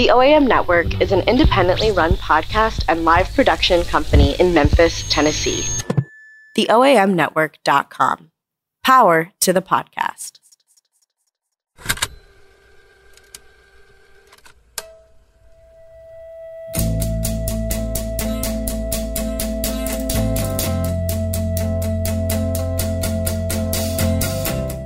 The 0.00 0.08
OAM 0.08 0.48
Network 0.48 0.98
is 1.02 1.12
an 1.12 1.20
independently 1.28 1.90
run 1.90 2.12
podcast 2.12 2.86
and 2.88 3.04
live 3.04 3.30
production 3.34 3.82
company 3.82 4.34
in 4.40 4.54
Memphis, 4.54 5.06
Tennessee. 5.10 5.62
The 6.54 6.68
TheOAMNetwork.com. 6.70 8.30
Power 8.82 9.30
to 9.40 9.52
the 9.52 9.60
podcast. 9.60 10.38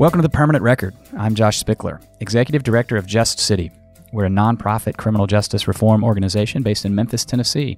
Welcome 0.01 0.19
to 0.19 0.23
the 0.23 0.29
Permanent 0.29 0.65
Record. 0.65 0.97
I'm 1.17 1.37
Josh 1.37 1.63
Spickler, 1.63 2.03
Executive 2.19 2.65
Director 2.65 2.97
of 2.97 3.07
Just 3.07 3.39
City. 3.39 3.71
We're 4.15 4.27
a 4.27 4.31
nonprofit 4.31 4.97
criminal 4.97 5.27
justice 5.27 5.67
reform 5.67 6.05
organization 6.05 6.63
based 6.63 6.85
in 6.85 6.95
Memphis, 6.95 7.25
Tennessee. 7.25 7.77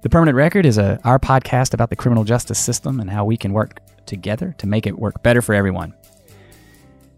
The 0.00 0.08
Permanent 0.08 0.34
Record 0.34 0.64
is 0.64 0.78
a, 0.78 0.98
our 1.04 1.18
podcast 1.18 1.74
about 1.74 1.90
the 1.90 1.96
criminal 1.96 2.24
justice 2.24 2.58
system 2.58 3.00
and 3.00 3.10
how 3.10 3.26
we 3.26 3.36
can 3.36 3.52
work 3.52 3.80
together 4.06 4.54
to 4.56 4.66
make 4.66 4.86
it 4.86 4.98
work 4.98 5.22
better 5.22 5.42
for 5.42 5.54
everyone. 5.54 5.92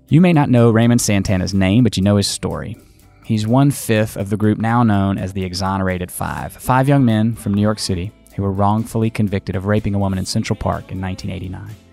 You 0.09 0.21
may 0.21 0.33
not 0.33 0.51
know 0.51 0.73
Raymond 0.73 1.01
Santana's 1.01 1.55
name, 1.55 1.85
but 1.85 1.97
you 1.97 2.03
know 2.03 2.17
his 2.17 2.27
story. 2.27 2.77
He's 3.25 3.47
one 3.47 3.71
fifth 3.71 4.17
of 4.17 4.31
the 4.31 4.37
group 4.37 4.59
now 4.59 4.83
known 4.83 5.17
as 5.17 5.33
the 5.33 5.45
Exonerated 5.45 6.11
Five, 6.11 6.53
five 6.53 6.89
young 6.89 7.05
men 7.05 7.37
from 7.37 7.55
New 7.55 7.63
York 7.63 7.79
City 7.79 8.11
who 8.35 8.43
were 8.43 8.53
wrongfully 8.53 9.11
convicted 9.11 9.55
of 9.55 9.67
raping 9.67 9.95
a 9.95 9.99
woman 10.01 10.19
in 10.19 10.27
Central 10.27 10.57
Park 10.57 10.91
in 10.91 11.01
1989. 11.01 11.86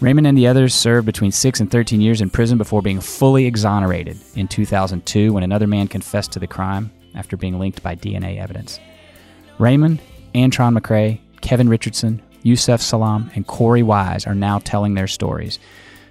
Raymond 0.00 0.28
and 0.28 0.38
the 0.38 0.46
others 0.46 0.74
served 0.74 1.06
between 1.06 1.32
6 1.32 1.58
and 1.60 1.68
13 1.70 2.00
years 2.00 2.20
in 2.20 2.30
prison 2.30 2.56
before 2.56 2.82
being 2.82 3.00
fully 3.00 3.46
exonerated 3.46 4.16
in 4.36 4.46
2002 4.46 5.32
when 5.32 5.42
another 5.42 5.66
man 5.66 5.88
confessed 5.88 6.30
to 6.32 6.38
the 6.38 6.46
crime 6.46 6.92
after 7.16 7.36
being 7.36 7.58
linked 7.58 7.82
by 7.82 7.96
DNA 7.96 8.38
evidence. 8.38 8.78
Raymond, 9.58 10.00
Antron 10.34 10.78
McCray, 10.78 11.18
Kevin 11.40 11.68
Richardson, 11.68 12.22
Yusef 12.44 12.80
Salaam, 12.80 13.30
and 13.34 13.46
Corey 13.48 13.82
Wise 13.82 14.24
are 14.24 14.36
now 14.36 14.60
telling 14.60 14.94
their 14.94 15.08
stories, 15.08 15.58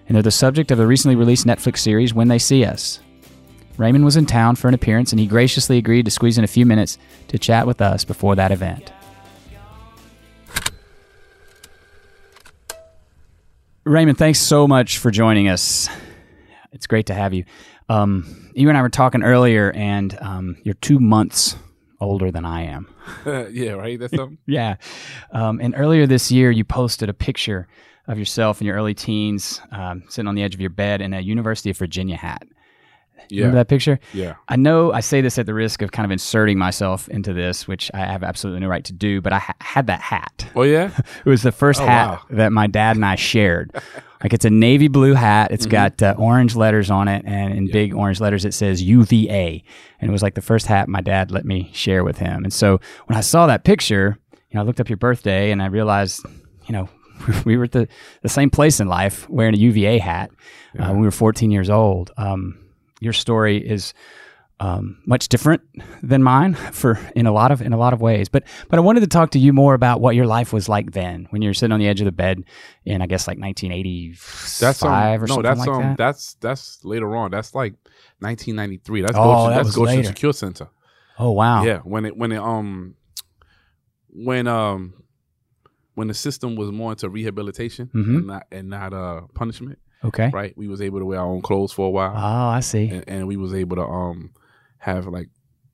and 0.08 0.16
they're 0.16 0.22
the 0.24 0.32
subject 0.32 0.70
of 0.70 0.82
a 0.82 0.88
recently 0.88 1.16
released 1.16 1.46
Netflix 1.46 1.78
series, 1.78 2.14
When 2.14 2.28
They 2.28 2.40
See 2.40 2.66
Us. 2.66 3.00
Raymond 3.78 4.04
was 4.04 4.18
in 4.18 4.26
town 4.26 4.58
for 4.58 4.68
an 4.68 4.74
appearance, 4.74 5.14
and 5.14 5.20
he 5.20 5.28
graciously 5.28 5.78
agreed 5.78 6.06
to 6.06 6.12
squeeze 6.12 6.38
in 6.38 6.44
a 6.44 6.48
few 6.48 6.66
minutes 6.66 6.98
to 7.30 7.40
chat 7.40 7.66
with 7.66 7.80
us 7.80 8.04
before 8.04 8.36
that 8.36 8.52
event. 8.52 8.92
Raymond, 13.88 14.18
thanks 14.18 14.40
so 14.40 14.68
much 14.68 14.98
for 14.98 15.12
joining 15.12 15.48
us. 15.48 15.88
It's 16.74 16.88
great 16.88 17.06
to 17.06 17.14
have 17.14 17.34
you. 17.34 17.46
Um, 17.88 18.52
you 18.54 18.68
and 18.68 18.78
I 18.78 18.82
were 18.82 18.90
talking 18.90 19.24
earlier, 19.24 19.72
and 19.72 20.18
um, 20.20 20.58
you're 20.64 20.76
two 20.76 21.00
months 21.00 21.56
older 22.02 22.30
than 22.30 22.44
I 22.44 22.64
am. 22.64 22.94
yeah, 23.26 23.72
right. 23.72 23.98
That's 23.98 24.14
something. 24.14 24.40
yeah. 24.46 24.76
Um, 25.32 25.62
and 25.62 25.74
earlier 25.78 26.06
this 26.06 26.30
year, 26.32 26.52
you 26.52 26.66
posted 26.66 27.08
a 27.08 27.14
picture 27.14 27.70
of 28.08 28.20
yourself 28.20 28.60
in 28.60 28.68
your 28.68 28.76
early 28.76 28.94
teens, 28.94 29.62
um, 29.72 30.04
sitting 30.10 30.28
on 30.28 30.36
the 30.36 30.44
edge 30.44 30.54
of 30.54 30.60
your 30.60 30.70
bed 30.70 31.02
in 31.02 31.14
a 31.14 31.22
University 31.22 31.70
of 31.70 31.78
Virginia 31.78 32.18
hat. 32.18 32.46
Yeah. 33.30 33.42
Remember 33.42 33.58
that 33.60 33.68
picture? 33.68 34.00
Yeah. 34.14 34.36
I 34.48 34.56
know 34.56 34.92
I 34.94 35.00
say 35.02 35.22
this 35.22 35.38
at 35.38 35.46
the 35.46 35.54
risk 35.54 35.82
of 35.82 35.92
kind 35.92 36.06
of 36.06 36.12
inserting 36.12 36.58
myself 36.58 37.08
into 37.10 37.34
this, 37.34 37.68
which 37.68 37.92
I 37.94 38.00
have 38.00 38.24
absolutely 38.24 38.62
no 38.62 38.68
right 38.68 38.84
to 38.86 38.94
do, 38.94 39.22
but 39.22 39.34
I 39.34 39.40
ha- 39.40 39.56
had 39.60 39.88
that 39.88 40.02
hat. 40.02 40.48
Oh 40.56 40.64
yeah. 40.64 40.92
It 41.26 41.30
was 41.30 41.42
the 41.44 41.52
first 41.52 41.82
Oh, 41.82 41.86
hat 41.86 42.08
wow. 42.10 42.22
that 42.32 42.52
my 42.52 42.68
dad 42.68 42.96
and 42.96 43.06
I 43.06 43.16
shared. 43.16 43.72
like 44.24 44.34
it's 44.34 44.46
a 44.46 44.50
navy 44.50 44.88
blue 44.88 45.14
hat. 45.14 45.52
It's 45.52 45.66
got 45.66 46.02
uh, 46.02 46.16
orange 46.18 46.56
letters 46.56 46.90
on 46.90 47.08
it, 47.08 47.24
and 47.26 47.54
in 47.54 47.68
big 47.72 47.94
orange 47.94 48.20
letters 48.22 48.46
it 48.46 48.54
says 48.54 48.82
UVA. 48.82 49.64
And 50.00 50.10
it 50.10 50.12
was 50.12 50.22
like 50.24 50.36
the 50.36 50.42
first 50.42 50.66
hat 50.68 50.88
my 50.88 51.02
dad 51.02 51.32
let 51.32 51.46
me 51.46 51.70
share 51.74 52.04
with 52.04 52.18
him. 52.18 52.44
And 52.44 52.54
so 52.54 52.80
when 53.08 53.18
I 53.18 53.22
saw 53.22 53.46
that 53.48 53.64
picture, 53.64 54.18
you 54.32 54.56
know, 54.56 54.62
I 54.62 54.64
looked 54.64 54.80
up 54.80 54.90
your 54.90 54.98
birthday 54.98 55.52
and 55.52 55.62
I 55.62 55.66
realized, 55.68 56.26
you 56.68 56.74
know, 56.74 56.90
we 57.46 57.58
were 57.58 57.66
at 57.66 57.72
the, 57.74 57.88
the 58.22 58.30
same 58.30 58.50
place 58.50 58.80
in 58.80 58.88
life 58.88 59.28
wearing 59.30 59.54
a 59.56 59.58
UVA 59.58 59.98
hat 59.98 60.30
uh, 60.80 60.88
when 60.88 61.00
we 61.00 61.08
were 61.08 61.12
14 61.12 61.52
years 61.52 61.70
old. 61.70 62.12
Um, 62.18 62.58
your 63.00 63.14
story 63.14 63.58
is 63.58 63.94
um, 64.60 64.98
much 65.06 65.30
different 65.30 65.62
than 66.02 66.24
mine 66.24 66.54
for 66.72 67.00
in 67.16 67.28
a 67.28 67.32
lot 67.32 67.52
of 67.52 67.62
in 67.62 67.74
a 67.74 67.78
lot 67.78 67.94
of 67.94 68.02
ways. 68.02 68.28
But 68.28 68.44
but 68.70 68.80
I 68.80 68.82
wanted 68.82 69.02
to 69.02 69.08
talk 69.08 69.30
to 69.32 69.40
you 69.40 69.54
more 69.54 69.76
about 69.76 70.02
what 70.02 70.16
your 70.16 70.26
life 70.26 70.52
was 70.52 70.68
like 70.68 70.92
then 70.94 71.28
when 71.30 71.42
you 71.44 71.50
were 71.50 71.54
sitting 71.54 71.72
on 71.74 71.80
the 71.80 71.88
edge 71.88 72.02
of 72.02 72.06
the 72.06 72.12
bed 72.12 72.44
in 72.84 73.02
I 73.04 73.06
guess 73.06 73.28
like 73.28 73.38
1985 73.40 74.60
That's 74.60 74.82
um, 74.84 74.92
or 74.92 75.20
no. 75.20 75.26
something 75.28 75.44
That's 75.44 75.60
like 75.60 75.70
um. 75.70 75.82
that. 75.84 75.98
That's 75.98 76.34
that's 76.36 76.84
later 76.84 77.16
on. 77.16 77.30
That's 77.32 77.54
like 77.54 77.74
1993. 78.20 79.02
That's 79.02 79.14
Oh, 79.16 79.24
Goshen, 79.24 79.50
that 79.52 79.64
that's 79.64 79.76
Goshen 79.76 79.96
later. 79.98 80.08
Secure 80.08 80.34
Center. 80.34 80.68
oh 81.20 81.32
wow. 81.32 81.64
Yeah. 81.64 81.80
When 81.80 82.06
it 82.06 82.18
when 82.18 82.32
it 82.32 82.40
um 82.40 82.96
when 84.10 84.48
um 84.48 84.94
when 85.94 86.08
the 86.08 86.14
system 86.14 86.56
was 86.56 86.72
more 86.72 86.92
into 86.92 87.10
rehabilitation 87.10 87.90
Mhm. 87.94 88.18
and 88.18 88.28
not 88.28 88.44
and 88.52 88.70
not 88.70 88.94
uh 88.94 89.22
punishment. 89.36 89.78
Okay. 90.04 90.30
Right. 90.34 90.56
We 90.58 90.68
was 90.68 90.82
able 90.82 91.00
to 91.00 91.06
wear 91.06 91.20
our 91.20 91.26
own 91.28 91.42
clothes 91.42 91.72
for 91.72 91.88
a 91.88 91.90
while, 91.90 92.14
Oh, 92.16 92.50
I 92.50 92.60
see. 92.60 92.88
and, 92.90 93.04
and 93.08 93.28
we 93.28 93.36
was 93.38 93.54
able 93.54 93.76
to 93.78 93.84
um 93.84 94.32
have 94.80 95.08
like 95.08 95.30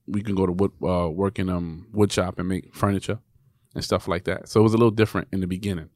we 0.07 0.21
can 0.21 0.35
go 0.35 0.45
to 0.45 0.51
wood 0.51 0.71
uh 0.83 1.09
work 1.09 1.39
in 1.39 1.49
um 1.49 1.87
wood 1.93 2.11
shop 2.11 2.39
and 2.39 2.47
make 2.47 2.73
furniture 2.73 3.19
and 3.75 3.83
stuff 3.83 4.07
like 4.07 4.23
that. 4.25 4.47
So 4.49 4.59
it 4.59 4.63
was 4.63 4.73
a 4.73 4.77
little 4.77 4.91
different 4.91 5.27
in 5.31 5.39
the 5.41 5.47
beginning. 5.47 5.89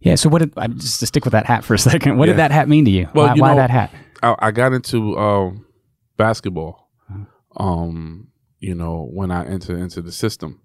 Yeah. 0.00 0.14
So 0.16 0.28
what 0.28 0.38
did 0.40 0.52
I 0.56 0.66
just 0.68 1.00
to 1.00 1.06
stick 1.06 1.24
with 1.24 1.32
that 1.32 1.46
hat 1.46 1.64
for 1.64 1.74
a 1.74 1.78
second? 1.90 2.18
What 2.18 2.26
Yeah. 2.26 2.34
did 2.34 2.38
that 2.40 2.50
hat 2.52 2.68
mean 2.68 2.84
to 2.84 2.90
you? 2.90 3.08
Well, 3.14 3.26
why 3.28 3.34
you 3.34 3.42
why 3.42 3.54
that 3.54 3.70
hat? 3.70 3.92
I, 4.22 4.34
I 4.38 4.50
got 4.50 4.72
into 4.72 5.16
um, 5.18 5.64
basketball, 6.16 6.88
Uh-huh. 7.10 7.62
um, 7.64 8.28
you 8.58 8.74
know, 8.74 9.08
when 9.12 9.30
I 9.30 9.46
entered 9.46 9.78
into 9.78 10.02
the 10.02 10.10
system, 10.12 10.60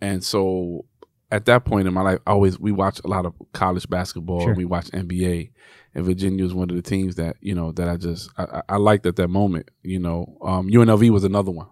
and 0.00 0.24
so 0.24 0.86
at 1.30 1.44
that 1.46 1.64
point 1.64 1.88
in 1.88 1.92
my 1.94 2.02
life, 2.02 2.18
I 2.26 2.30
always 2.32 2.58
we 2.58 2.72
watch 2.72 3.00
a 3.04 3.08
lot 3.08 3.26
of 3.26 3.34
college 3.52 3.88
basketball. 3.88 4.40
Sure. 4.40 4.54
We 4.54 4.64
watch 4.64 4.86
NBA, 4.92 5.50
and 5.96 6.04
Virginia 6.04 6.44
was 6.44 6.54
one 6.54 6.70
of 6.70 6.76
the 6.76 6.82
teams 6.82 7.16
that 7.16 7.36
you 7.40 7.54
know 7.54 7.72
that 7.72 7.88
I 7.88 7.96
just 7.96 8.30
I, 8.38 8.62
I- 8.68 8.76
liked 8.76 9.06
at 9.06 9.16
that 9.16 9.28
moment. 9.28 9.70
You 9.82 9.98
know, 9.98 10.38
um, 10.42 10.68
UNLV 10.68 11.10
was 11.10 11.24
another 11.24 11.50
one, 11.50 11.66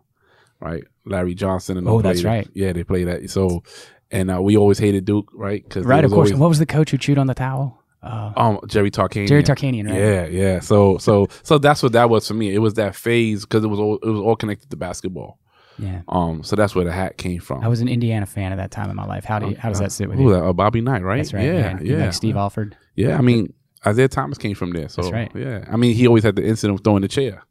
right? 0.61 0.83
Larry 1.05 1.35
Johnson 1.35 1.77
and 1.77 1.87
Oh, 1.87 2.01
that's 2.01 2.23
played 2.23 2.29
right. 2.31 2.49
Yeah, 2.55 2.73
they 2.73 2.83
played 2.83 3.07
that. 3.07 3.31
So, 3.31 3.63
and 4.11 4.31
uh, 4.31 4.41
we 4.43 4.57
always 4.57 4.79
hated 4.79 5.05
Duke, 5.05 5.31
right? 5.35 5.63
Because 5.63 5.85
Right. 5.85 6.05
Of 6.05 6.11
course. 6.11 6.33
what 6.33 6.49
was 6.49 6.59
the 6.59 6.67
coach 6.67 6.91
who 6.91 6.99
chewed 6.99 7.19
on 7.19 7.27
the 7.27 7.35
towel? 7.35 7.81
Uh, 8.03 8.33
um, 8.37 8.61
Jerry 8.67 8.91
Tarkanian. 8.91 9.29
Jerry 9.29 9.43
Tarkanian. 9.43 9.89
Right. 9.89 9.99
Yeah, 9.99 10.27
yeah. 10.27 10.61
So, 10.61 10.99
so, 10.99 11.27
so 11.43 11.57
that's 11.59 11.83
what 11.83 11.93
that 11.93 12.11
was 12.11 12.27
for 12.29 12.35
me. 12.35 12.55
It 12.55 12.59
was 12.59 12.75
that 12.75 12.95
phase 12.95 13.43
because 13.45 13.65
it 13.65 13.69
was 13.69 13.79
all 13.79 13.97
it 13.97 14.09
was 14.09 14.21
all 14.21 14.37
connected 14.37 14.71
to 14.71 14.77
basketball. 14.77 15.39
Yeah. 15.79 16.03
Um, 16.09 16.43
so 16.43 16.55
that's 16.55 16.75
where 16.75 16.85
the 16.85 16.93
hat 16.93 17.17
came 17.19 17.41
from. 17.41 17.65
I 17.65 17.69
was 17.69 17.81
an 17.81 17.89
Indiana 17.89 18.27
fan 18.27 18.53
at 18.53 18.57
that 18.57 18.71
time 18.71 18.91
in 18.91 18.97
my 18.97 19.07
life. 19.07 19.25
How 19.25 19.39
do 19.41 19.49
you, 19.51 19.57
how 19.57 19.71
does 19.71 19.81
that 19.81 19.91
sit 19.91 20.09
with 20.09 20.19
you? 20.21 20.31
Uh, 20.33 20.53
Bobby 20.53 20.81
Knight, 20.81 21.03
right? 21.03 21.17
That's 21.17 21.33
right. 21.35 21.45
Yeah, 21.45 21.79
yeah. 21.81 22.05
Like 22.05 22.13
Steve 22.13 22.37
Alford. 22.37 22.77
Yeah, 22.95 23.19
I 23.19 23.23
mean, 23.23 23.53
Isiah 23.87 24.09
Thomas 24.09 24.39
came 24.39 24.55
from 24.55 24.71
there. 24.73 24.89
So 24.89 25.03
That's 25.03 25.13
right. 25.13 25.33
Yeah, 25.35 25.65
I 25.71 25.77
mean, 25.77 25.95
he 25.95 26.07
always 26.07 26.23
had 26.25 26.37
the 26.37 26.45
incident 26.47 26.79
of 26.79 26.85
throwing 26.85 27.03
the 27.03 27.09
chair. 27.09 27.43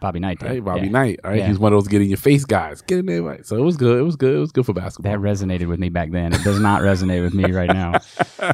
Bobby 0.00 0.20
Knight. 0.20 0.38
did. 0.38 0.48
Right, 0.48 0.64
Bobby 0.64 0.82
Yeah. 0.86 0.90
Knight. 0.92 1.20
Right, 1.24 1.38
Yeah. 1.38 1.48
he's 1.48 1.58
one 1.58 1.72
of 1.72 1.76
those 1.76 1.88
get 1.88 2.00
in 2.02 2.08
your 2.08 2.16
face 2.16 2.44
guys. 2.44 2.82
Get 2.82 3.00
in 3.00 3.06
there, 3.06 3.22
right? 3.22 3.44
So 3.44 3.56
it 3.56 3.62
was 3.62 3.76
good. 3.76 3.98
It 3.98 4.02
was 4.02 4.14
good. 4.14 4.34
It 4.36 4.38
was 4.38 4.52
good 4.52 4.64
for 4.64 4.72
basketball. 4.72 5.10
That 5.12 5.18
resonated 5.20 5.66
with 5.66 5.80
me 5.80 5.88
back 5.88 6.12
then. 6.12 6.32
It 6.32 6.44
does 6.44 6.60
not 6.60 6.82
resonate 6.82 7.22
with 7.22 7.34
me 7.34 7.50
right 7.50 7.68
now. 7.68 7.98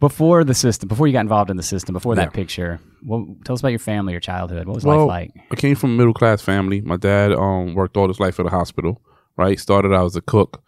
before 0.00 0.44
the 0.44 0.54
system, 0.54 0.88
before 0.88 1.06
you 1.08 1.12
got 1.12 1.20
involved 1.20 1.50
in 1.50 1.56
the 1.56 1.62
system, 1.62 1.92
before 1.94 2.14
that 2.14 2.32
picture, 2.32 2.78
well, 3.04 3.26
tell 3.44 3.54
us 3.54 3.60
about 3.60 3.70
your 3.70 3.78
family, 3.80 4.12
your 4.12 4.20
childhood. 4.20 4.66
What 4.66 4.76
was 4.76 4.84
Well, 4.84 5.06
life 5.06 5.30
like? 5.34 5.44
I 5.50 5.56
came 5.56 5.74
from 5.74 5.90
a 5.94 5.96
middle 5.96 6.14
class 6.14 6.40
family. 6.42 6.80
My 6.80 6.96
dad 6.96 7.32
um 7.32 7.74
worked 7.74 7.96
all 7.96 8.08
his 8.08 8.20
life 8.20 8.38
at 8.38 8.46
a 8.46 8.50
hospital. 8.50 9.02
Right, 9.36 9.58
started 9.58 9.92
out 9.94 10.04
as 10.06 10.16
a 10.16 10.20
cook, 10.20 10.62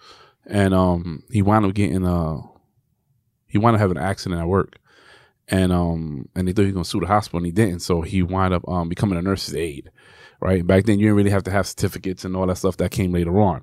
and 0.46 0.72
um 0.74 1.22
he 1.30 1.42
wound 1.42 1.66
up 1.66 1.74
getting 1.74 2.06
uh 2.06 2.36
he 3.46 3.58
wound 3.58 3.74
up 3.76 3.80
having 3.80 3.96
an 3.96 4.02
accident 4.02 4.40
at 4.40 4.46
work, 4.46 4.76
and 5.50 5.72
um 5.72 6.28
and 6.34 6.46
they 6.46 6.52
thought 6.52 6.62
he 6.62 6.68
was 6.68 6.74
gonna 6.74 6.84
sue 6.84 7.00
the 7.00 7.06
hospital, 7.06 7.38
and 7.38 7.46
he 7.46 7.52
didn't. 7.52 7.80
So 7.80 8.02
he 8.02 8.22
wound 8.22 8.54
up 8.54 8.66
um 8.68 8.88
becoming 8.88 9.18
a 9.18 9.22
nurse's 9.22 9.54
aide. 9.54 9.90
Right 10.40 10.66
back 10.66 10.84
then, 10.84 10.98
you 10.98 11.06
didn't 11.06 11.16
really 11.16 11.30
have 11.30 11.42
to 11.44 11.50
have 11.50 11.66
certificates 11.66 12.24
and 12.24 12.34
all 12.34 12.46
that 12.46 12.56
stuff 12.56 12.78
that 12.78 12.90
came 12.90 13.12
later 13.12 13.38
on. 13.40 13.62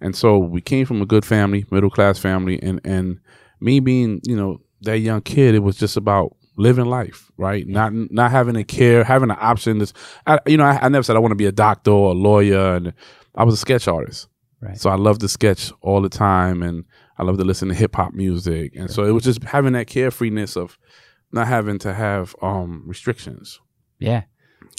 And 0.00 0.14
so 0.14 0.38
we 0.38 0.60
came 0.60 0.86
from 0.86 1.00
a 1.00 1.06
good 1.06 1.24
family, 1.24 1.64
middle 1.70 1.90
class 1.90 2.18
family, 2.18 2.60
and 2.62 2.80
and 2.84 3.20
me 3.60 3.80
being 3.80 4.20
you 4.24 4.36
know 4.36 4.60
that 4.82 4.98
young 4.98 5.22
kid, 5.22 5.54
it 5.54 5.60
was 5.60 5.76
just 5.76 5.96
about 5.96 6.36
living 6.56 6.86
life, 6.86 7.30
right? 7.36 7.66
Not 7.66 7.92
not 7.94 8.30
having 8.30 8.56
a 8.56 8.64
care, 8.64 9.04
having 9.04 9.30
an 9.30 9.36
option. 9.40 9.78
This, 9.78 9.92
I, 10.26 10.38
you 10.46 10.56
know, 10.56 10.64
I, 10.64 10.78
I 10.82 10.88
never 10.88 11.02
said 11.02 11.16
I 11.16 11.20
want 11.20 11.32
to 11.32 11.36
be 11.36 11.46
a 11.46 11.52
doctor 11.52 11.90
or 11.90 12.10
a 12.10 12.14
lawyer, 12.14 12.76
and 12.76 12.92
I 13.34 13.44
was 13.44 13.54
a 13.54 13.58
sketch 13.58 13.88
artist. 13.88 14.28
Right. 14.60 14.78
So 14.78 14.90
I 14.90 14.96
loved 14.96 15.22
to 15.22 15.28
sketch 15.28 15.72
all 15.80 16.02
the 16.02 16.10
time, 16.10 16.62
and 16.62 16.84
I 17.18 17.22
loved 17.22 17.38
to 17.38 17.44
listen 17.44 17.68
to 17.68 17.74
hip 17.74 17.96
hop 17.96 18.12
music, 18.12 18.74
and 18.76 18.90
so 18.90 19.04
it 19.04 19.12
was 19.12 19.24
just 19.24 19.42
having 19.44 19.72
that 19.72 19.86
carefreeness 19.86 20.56
of 20.56 20.78
not 21.32 21.46
having 21.46 21.78
to 21.80 21.94
have 21.94 22.34
um 22.42 22.82
restrictions. 22.86 23.60
Yeah. 23.98 24.22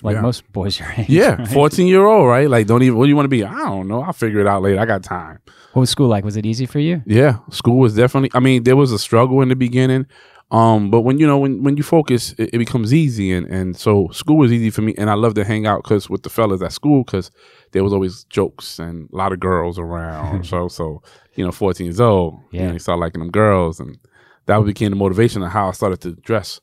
Like 0.04 0.16
Yeah. 0.16 0.22
most 0.22 0.52
boys 0.52 0.80
your 0.80 0.90
age. 0.98 1.10
Yeah, 1.10 1.36
right? 1.36 1.48
fourteen 1.48 1.88
year 1.88 2.06
old, 2.06 2.28
right? 2.28 2.50
Like, 2.50 2.68
don't 2.68 2.82
even. 2.84 2.98
What 2.98 3.06
do 3.06 3.10
you 3.10 3.16
want 3.16 3.26
to 3.26 3.30
be? 3.30 3.44
I 3.44 3.58
don't 3.66 3.88
know. 3.88 4.02
I'll 4.02 4.14
figure 4.14 4.40
it 4.40 4.48
out 4.48 4.62
later. 4.64 4.80
I 4.80 4.86
got 4.86 5.04
time. 5.04 5.40
What 5.74 5.82
was 5.82 5.90
school 5.90 6.08
like? 6.08 6.24
Was 6.26 6.38
it 6.38 6.46
easy 6.46 6.66
for 6.66 6.80
you? 6.80 7.02
Yeah, 7.06 7.38
school 7.52 7.78
was 7.78 7.96
definitely. 7.96 8.32
I 8.34 8.40
mean, 8.40 8.64
there 8.64 8.76
was 8.76 8.92
a 8.92 9.00
struggle 9.00 9.42
in 9.42 9.50
the 9.50 9.56
beginning. 9.56 10.08
Um, 10.50 10.92
but 10.92 11.02
when 11.02 11.18
you 11.18 11.26
know 11.28 11.38
when 11.38 11.64
when 11.64 11.78
you 11.78 11.84
focus, 11.84 12.34
it, 12.38 12.50
it 12.54 12.58
becomes 12.58 12.94
easy, 12.94 13.32
and 13.32 13.48
and 13.48 13.78
so 13.78 14.10
school 14.12 14.38
was 14.38 14.52
easy 14.52 14.70
for 14.70 14.82
me, 14.82 14.94
and 14.98 15.10
I 15.10 15.14
love 15.14 15.34
to 15.36 15.46
hang 15.46 15.66
out 15.66 15.84
because 15.84 16.10
with 16.10 16.24
the 16.24 16.30
fellas 16.30 16.62
at 16.62 16.74
school 16.74 17.04
because 17.06 17.32
there 17.72 17.84
was 17.86 17.94
always 17.94 18.26
jokes 18.26 18.78
and 18.78 19.08
a 19.14 19.16
lot 19.16 19.32
of 19.32 19.40
girls 19.40 19.80
around. 19.80 20.46
so 20.52 20.68
so 20.68 21.02
you 21.36 21.46
know, 21.46 21.52
fourteen 21.54 21.86
years 21.86 22.02
old, 22.02 22.40
yeah, 22.52 22.62
you, 22.62 22.68
know, 22.68 22.74
you 22.74 22.80
start 22.80 23.00
liking 23.00 23.20
them 23.22 23.32
girls, 23.32 23.80
and 23.80 23.98
that 24.46 24.60
became 24.66 24.90
the 24.90 24.96
motivation 24.96 25.44
of 25.44 25.52
how 25.52 25.70
I 25.70 25.72
started 25.72 26.02
to 26.02 26.14
dress 26.14 26.60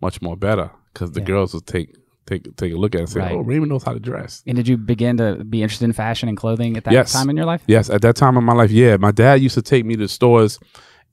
much 0.00 0.22
more 0.22 0.36
better 0.36 0.70
because 0.92 1.12
the 1.12 1.20
yeah. 1.20 1.26
girls 1.26 1.54
would 1.54 1.66
take 1.66 1.96
take 2.26 2.56
take 2.56 2.72
a 2.72 2.76
look 2.76 2.94
at 2.94 2.98
it 2.98 3.02
and 3.02 3.10
say, 3.10 3.20
right. 3.20 3.32
"Oh, 3.32 3.40
Raymond 3.40 3.70
knows 3.70 3.82
how 3.82 3.92
to 3.92 4.00
dress." 4.00 4.42
And 4.46 4.56
did 4.56 4.68
you 4.68 4.76
begin 4.76 5.16
to 5.18 5.44
be 5.44 5.62
interested 5.62 5.84
in 5.84 5.92
fashion 5.92 6.28
and 6.28 6.36
clothing 6.36 6.76
at 6.76 6.84
that 6.84 6.92
yes. 6.92 7.12
time 7.12 7.30
in 7.30 7.36
your 7.36 7.46
life? 7.46 7.62
Yes, 7.66 7.90
at 7.90 8.02
that 8.02 8.16
time 8.16 8.36
in 8.36 8.44
my 8.44 8.54
life, 8.54 8.70
yeah. 8.70 8.96
My 8.96 9.12
dad 9.12 9.34
used 9.34 9.54
to 9.54 9.62
take 9.62 9.84
me 9.84 9.96
to 9.96 10.08
stores 10.08 10.58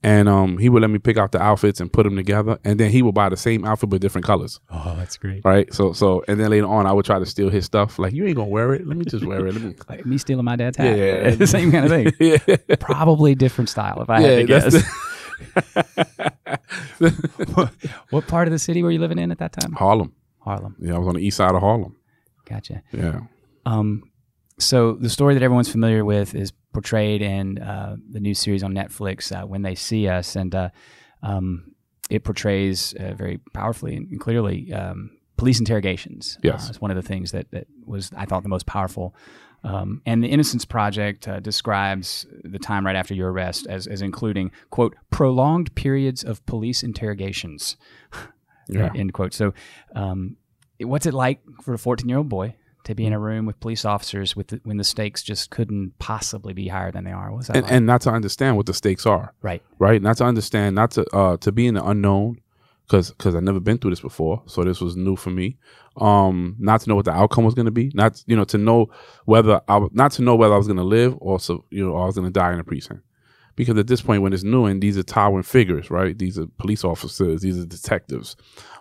and 0.02 0.30
um, 0.30 0.58
he 0.58 0.70
would 0.70 0.82
let 0.82 0.90
me 0.90 0.98
pick 0.98 1.18
out 1.18 1.34
the 1.34 1.42
outfits 1.42 1.82
and 1.82 1.92
put 1.92 2.04
them 2.04 2.16
together, 2.16 2.58
and 2.64 2.80
then 2.80 2.90
he 2.90 3.02
would 3.02 3.14
buy 3.14 3.28
the 3.28 3.36
same 3.36 3.66
outfit 3.66 3.90
but 3.90 4.00
different 4.00 4.26
colors. 4.26 4.60
Oh, 4.70 4.96
that's 4.98 5.18
great! 5.18 5.44
Right. 5.44 5.74
So, 5.74 5.92
so, 5.92 6.24
and 6.28 6.40
then 6.40 6.50
later 6.50 6.68
on, 6.68 6.88
I 6.88 6.94
would 6.94 7.06
try 7.06 7.20
to 7.20 7.26
steal 7.26 7.50
his 7.50 7.66
stuff. 7.66 8.00
Like, 8.00 8.14
you 8.14 8.26
ain't 8.26 8.38
gonna 8.38 8.50
wear 8.50 8.74
it. 8.74 8.88
Let 8.88 8.96
me 8.96 9.04
just 9.04 9.26
wear 9.26 9.46
it. 9.46 9.54
Let 9.54 9.62
me. 9.62 9.76
like 9.90 10.06
me 10.06 10.18
stealing 10.18 10.46
my 10.46 10.56
dad's 10.56 10.78
hat. 10.78 10.98
Yeah, 10.98 11.32
the 11.32 11.48
same 11.48 11.72
kind 11.72 11.86
of 11.86 11.92
thing. 11.92 12.14
yeah. 12.20 12.76
Probably 12.80 13.36
different 13.36 13.70
style, 13.70 14.02
if 14.02 14.10
I 14.10 14.20
yeah, 14.20 14.28
had 14.28 14.38
to 14.38 14.44
guess. 14.46 14.84
What, 17.00 17.72
what 18.10 18.28
part 18.28 18.48
of 18.48 18.52
the 18.52 18.60
city 18.60 18.84
were 18.84 18.92
you 18.92 19.00
living 19.00 19.20
in 19.20 19.32
at 19.32 19.40
that 19.40 19.54
time? 19.54 19.74
Harlem. 19.74 20.14
Harlem. 20.40 20.76
Yeah, 20.80 20.96
I 20.96 21.00
was 21.00 21.08
on 21.08 21.16
the 21.16 21.22
east 21.22 21.38
side 21.38 21.56
of 21.56 21.62
Harlem. 21.62 21.96
Gotcha. 22.46 22.82
Yeah. 22.92 23.22
Um, 23.66 24.04
so 24.58 24.94
the 24.94 25.10
story 25.10 25.34
that 25.34 25.44
everyone's 25.44 25.70
familiar 25.70 26.04
with 26.04 26.36
is 26.36 26.52
portrayed 26.74 27.22
in 27.22 27.60
uh, 27.60 27.96
the 28.10 28.20
new 28.20 28.34
series 28.34 28.64
on 28.64 28.74
Netflix, 28.74 29.32
uh, 29.32 29.46
When 29.46 29.62
They 29.62 29.76
See 29.76 30.08
Us, 30.08 30.36
and 30.36 30.54
uh, 30.54 30.70
um, 31.24 31.76
it 32.10 32.24
portrays 32.24 32.94
uh, 32.94 33.14
very 33.14 33.40
powerfully 33.54 33.96
and 33.96 34.20
clearly 34.20 34.74
um, 34.74 35.12
police 35.38 35.60
interrogations. 35.60 36.38
Uh, 36.38 36.50
yes, 36.50 36.70
it's 36.70 36.82
one 36.82 36.92
of 36.92 36.98
the 36.98 37.04
things 37.04 37.32
that 37.32 37.52
that 37.52 37.68
was 37.86 38.12
I 38.16 38.26
thought 38.26 38.44
the 38.44 38.50
most 38.50 38.66
powerful. 38.66 39.16
Um, 39.64 40.02
and 40.06 40.24
the 40.24 40.28
Innocence 40.28 40.66
Project 40.66 41.28
uh, 41.28 41.40
describes 41.40 42.26
the 42.44 42.60
time 42.60 42.86
right 42.86 42.96
after 42.96 43.14
your 43.14 43.32
arrest 43.32 43.68
as, 43.68 43.88
as 43.88 44.02
including 44.02 44.52
quote 44.70 44.96
prolonged 45.10 45.74
periods 45.76 46.24
of 46.24 46.46
police 46.46 46.82
interrogations. 46.84 47.76
yeah. 48.70 48.90
End 48.96 49.14
quote. 49.14 49.34
So, 49.34 49.54
um, 49.96 50.38
what's 50.80 51.06
it 51.06 51.14
like 51.14 51.42
for 51.62 51.74
a 51.74 51.78
14 51.78 52.08
year 52.08 52.20
old 52.20 52.30
boy 52.30 52.56
to 52.86 52.96
be 52.96 53.06
in 53.06 53.14
a 53.14 53.20
room 53.20 53.46
with 53.46 53.60
police 53.60 53.86
officers 53.86 54.36
with 54.36 54.48
the, 54.48 54.62
when 54.64 54.78
the 54.78 54.84
stakes 54.84 55.22
just 55.22 55.50
couldn't 55.50 55.98
possibly 56.00 56.54
be 56.54 56.68
higher 56.70 56.92
than 56.92 57.04
they 57.04 57.12
are. 57.12 57.30
That 57.30 57.56
and, 57.56 57.64
like? 57.64 57.72
and 57.72 57.86
not 57.86 58.02
to 58.02 58.10
understand 58.10 58.58
what 58.58 58.66
the 58.66 58.74
stakes 58.74 59.06
are. 59.06 59.34
Right. 59.42 59.62
Right. 59.78 60.02
Not 60.02 60.18
to 60.18 60.26
understand, 60.26 60.76
not 60.76 60.92
to 60.92 61.06
uh, 61.16 61.38
to 61.38 61.52
be 61.52 61.68
in 61.68 61.76
the 61.76 61.86
unknown 61.86 62.42
because 62.90 63.12
because 63.12 63.36
I've 63.36 63.44
never 63.44 63.60
been 63.60 63.78
through 63.78 63.92
this 63.92 64.02
before, 64.02 64.42
so 64.48 64.64
this 64.64 64.82
was 64.82 64.96
new 64.96 65.16
for 65.16 65.30
me. 65.30 65.58
Um, 65.98 66.56
not 66.60 66.82
to 66.82 66.90
know 66.90 66.96
what 66.96 67.06
the 67.06 67.12
outcome 67.12 67.44
was 67.44 67.54
going 67.54 67.68
to 67.68 67.72
be, 67.72 67.92
not 67.94 68.24
you 68.26 68.36
know 68.36 68.46
to 68.46 68.58
know 68.58 68.88
whether 69.26 69.62
I 69.68 69.80
not 69.92 70.12
to 70.14 70.24
know 70.24 70.36
whether 70.36 70.54
I 70.54 70.58
was 70.58 70.68
going 70.68 70.78
to 70.78 70.84
live 70.84 71.16
or 71.20 71.40
so 71.40 71.66
you 71.70 71.86
know 71.86 71.96
I 71.96 72.06
was 72.06 72.16
going 72.16 72.28
to 72.28 72.32
die 72.32 72.52
in 72.52 72.60
a 72.60 72.64
precinct. 72.64 73.04
Because 73.56 73.78
at 73.78 73.88
this 73.88 74.02
point, 74.02 74.22
when 74.22 74.32
it's 74.32 74.44
new 74.44 74.66
and 74.66 74.82
these 74.82 74.98
are 74.98 75.04
towering 75.04 75.44
figures, 75.44 75.92
right? 75.92 76.18
These 76.18 76.40
are 76.40 76.48
police 76.58 76.86
officers, 76.86 77.42
these 77.42 77.60
are 77.60 77.66
detectives, 77.66 78.38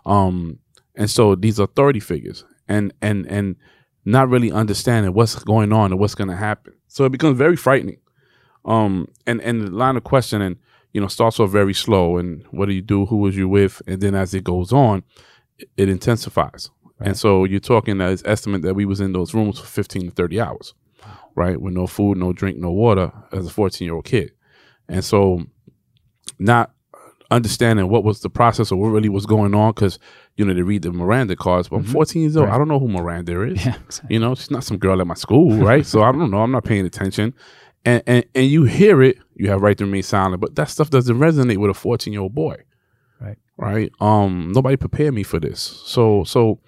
um, 0.07 0.59
and 0.95 1.11
so 1.11 1.35
these 1.35 1.59
are 1.59 1.65
authority 1.65 2.01
figures, 2.01 2.45
and 2.69 2.95
and 3.03 3.27
and 3.27 3.57
not 4.05 4.29
really 4.29 4.53
understanding 4.53 5.13
what's 5.13 5.35
going 5.43 5.73
on 5.73 5.91
and 5.91 6.01
what's 6.01 6.15
going 6.15 6.31
to 6.31 6.37
happen. 6.37 6.73
So 6.87 7.05
it 7.05 7.13
becomes 7.13 7.37
very 7.37 7.57
frightening. 7.57 7.99
Um, 8.65 9.09
and 9.27 9.41
and 9.43 9.63
the 9.63 9.71
line 9.71 9.97
of 9.97 10.05
questioning, 10.05 10.57
you 10.93 11.01
know, 11.01 11.07
starts 11.07 11.39
off 11.41 11.51
very 11.51 11.75
slow. 11.75 12.19
And 12.19 12.45
what 12.51 12.67
do 12.67 12.73
you 12.73 12.83
do? 12.83 13.07
Who 13.07 13.19
was 13.19 13.37
you 13.37 13.49
with? 13.49 13.83
And 13.87 14.01
then 14.01 14.15
as 14.15 14.35
it 14.35 14.45
goes 14.45 14.73
on, 14.73 15.03
it, 15.77 15.89
intensifies. 15.89 16.71
Right. 16.99 17.09
And 17.09 17.17
so 17.17 17.45
you're 17.45 17.61
talking 17.61 18.01
as 18.01 18.23
estimate 18.25 18.63
that 18.63 18.75
we 18.75 18.85
was 18.85 19.01
in 19.01 19.13
those 19.13 19.35
rooms 19.35 19.59
for 19.59 19.67
15 19.67 20.03
to 20.03 20.11
30 20.11 20.41
hours, 20.41 20.75
right? 21.35 21.61
With 21.61 21.75
no 21.75 21.87
food, 21.87 22.19
no 22.19 22.33
drink, 22.33 22.59
no 22.59 22.71
water 22.71 23.13
as 23.33 23.47
a 23.47 23.51
14 23.51 23.85
year 23.85 23.95
old 23.95 24.05
kid. 24.05 24.33
And 24.89 25.05
so 25.05 25.45
not 26.39 26.73
understanding 27.31 27.89
what 27.89 28.05
was 28.05 28.21
the 28.21 28.31
process 28.31 28.73
or 28.73 28.77
what 28.77 28.89
really 28.89 29.09
was 29.09 29.27
going 29.27 29.55
on 29.55 29.73
because 29.73 29.99
you 30.37 30.45
know 30.45 30.55
they 30.55 30.63
read 30.63 30.83
the 30.83 30.93
Miranda 30.93 31.37
cards. 31.37 31.69
But 31.69 31.77
I'm 31.77 31.83
mm-hmm. 31.85 31.93
14 31.93 32.23
years 32.23 32.37
old. 32.37 32.47
Right. 32.47 32.55
I 32.55 32.59
don't 32.59 32.69
know 32.69 32.79
who 32.79 32.89
Miranda 32.89 33.43
is. 33.43 33.59
Yeah, 33.67 33.77
exactly. 33.85 34.15
You 34.15 34.21
know, 34.21 34.35
she's 34.35 34.51
not 34.51 34.65
some 34.65 34.79
girl 34.79 35.01
at 35.01 35.07
my 35.07 35.15
school, 35.15 35.53
right? 35.59 35.85
so 35.85 36.03
I 36.03 36.13
don't 36.13 36.31
know. 36.31 36.39
I'm 36.39 36.53
not 36.53 36.65
paying 36.65 36.87
attention. 36.87 37.35
And, 37.89 38.03
and 38.07 38.25
and 38.35 38.47
you 38.47 38.65
hear 38.65 39.03
it, 39.03 39.19
you 39.35 39.49
have 39.51 39.63
right 39.63 39.77
to 39.79 39.85
remain 39.85 40.03
silent. 40.03 40.41
But 40.41 40.57
that 40.57 40.69
stuff 40.69 40.91
doesn't 40.91 41.19
resonate 41.19 41.59
with 41.59 41.71
a 41.71 41.75
14 41.75 42.13
year 42.13 42.23
old 42.23 42.35
boy, 42.35 42.57
right? 43.21 43.39
Right. 43.57 43.91
Um, 44.01 44.53
nobody 44.53 44.77
prepared 44.77 45.15
me 45.15 45.23
for 45.23 45.41
this. 45.41 45.61
So 45.61 46.25
so 46.25 46.61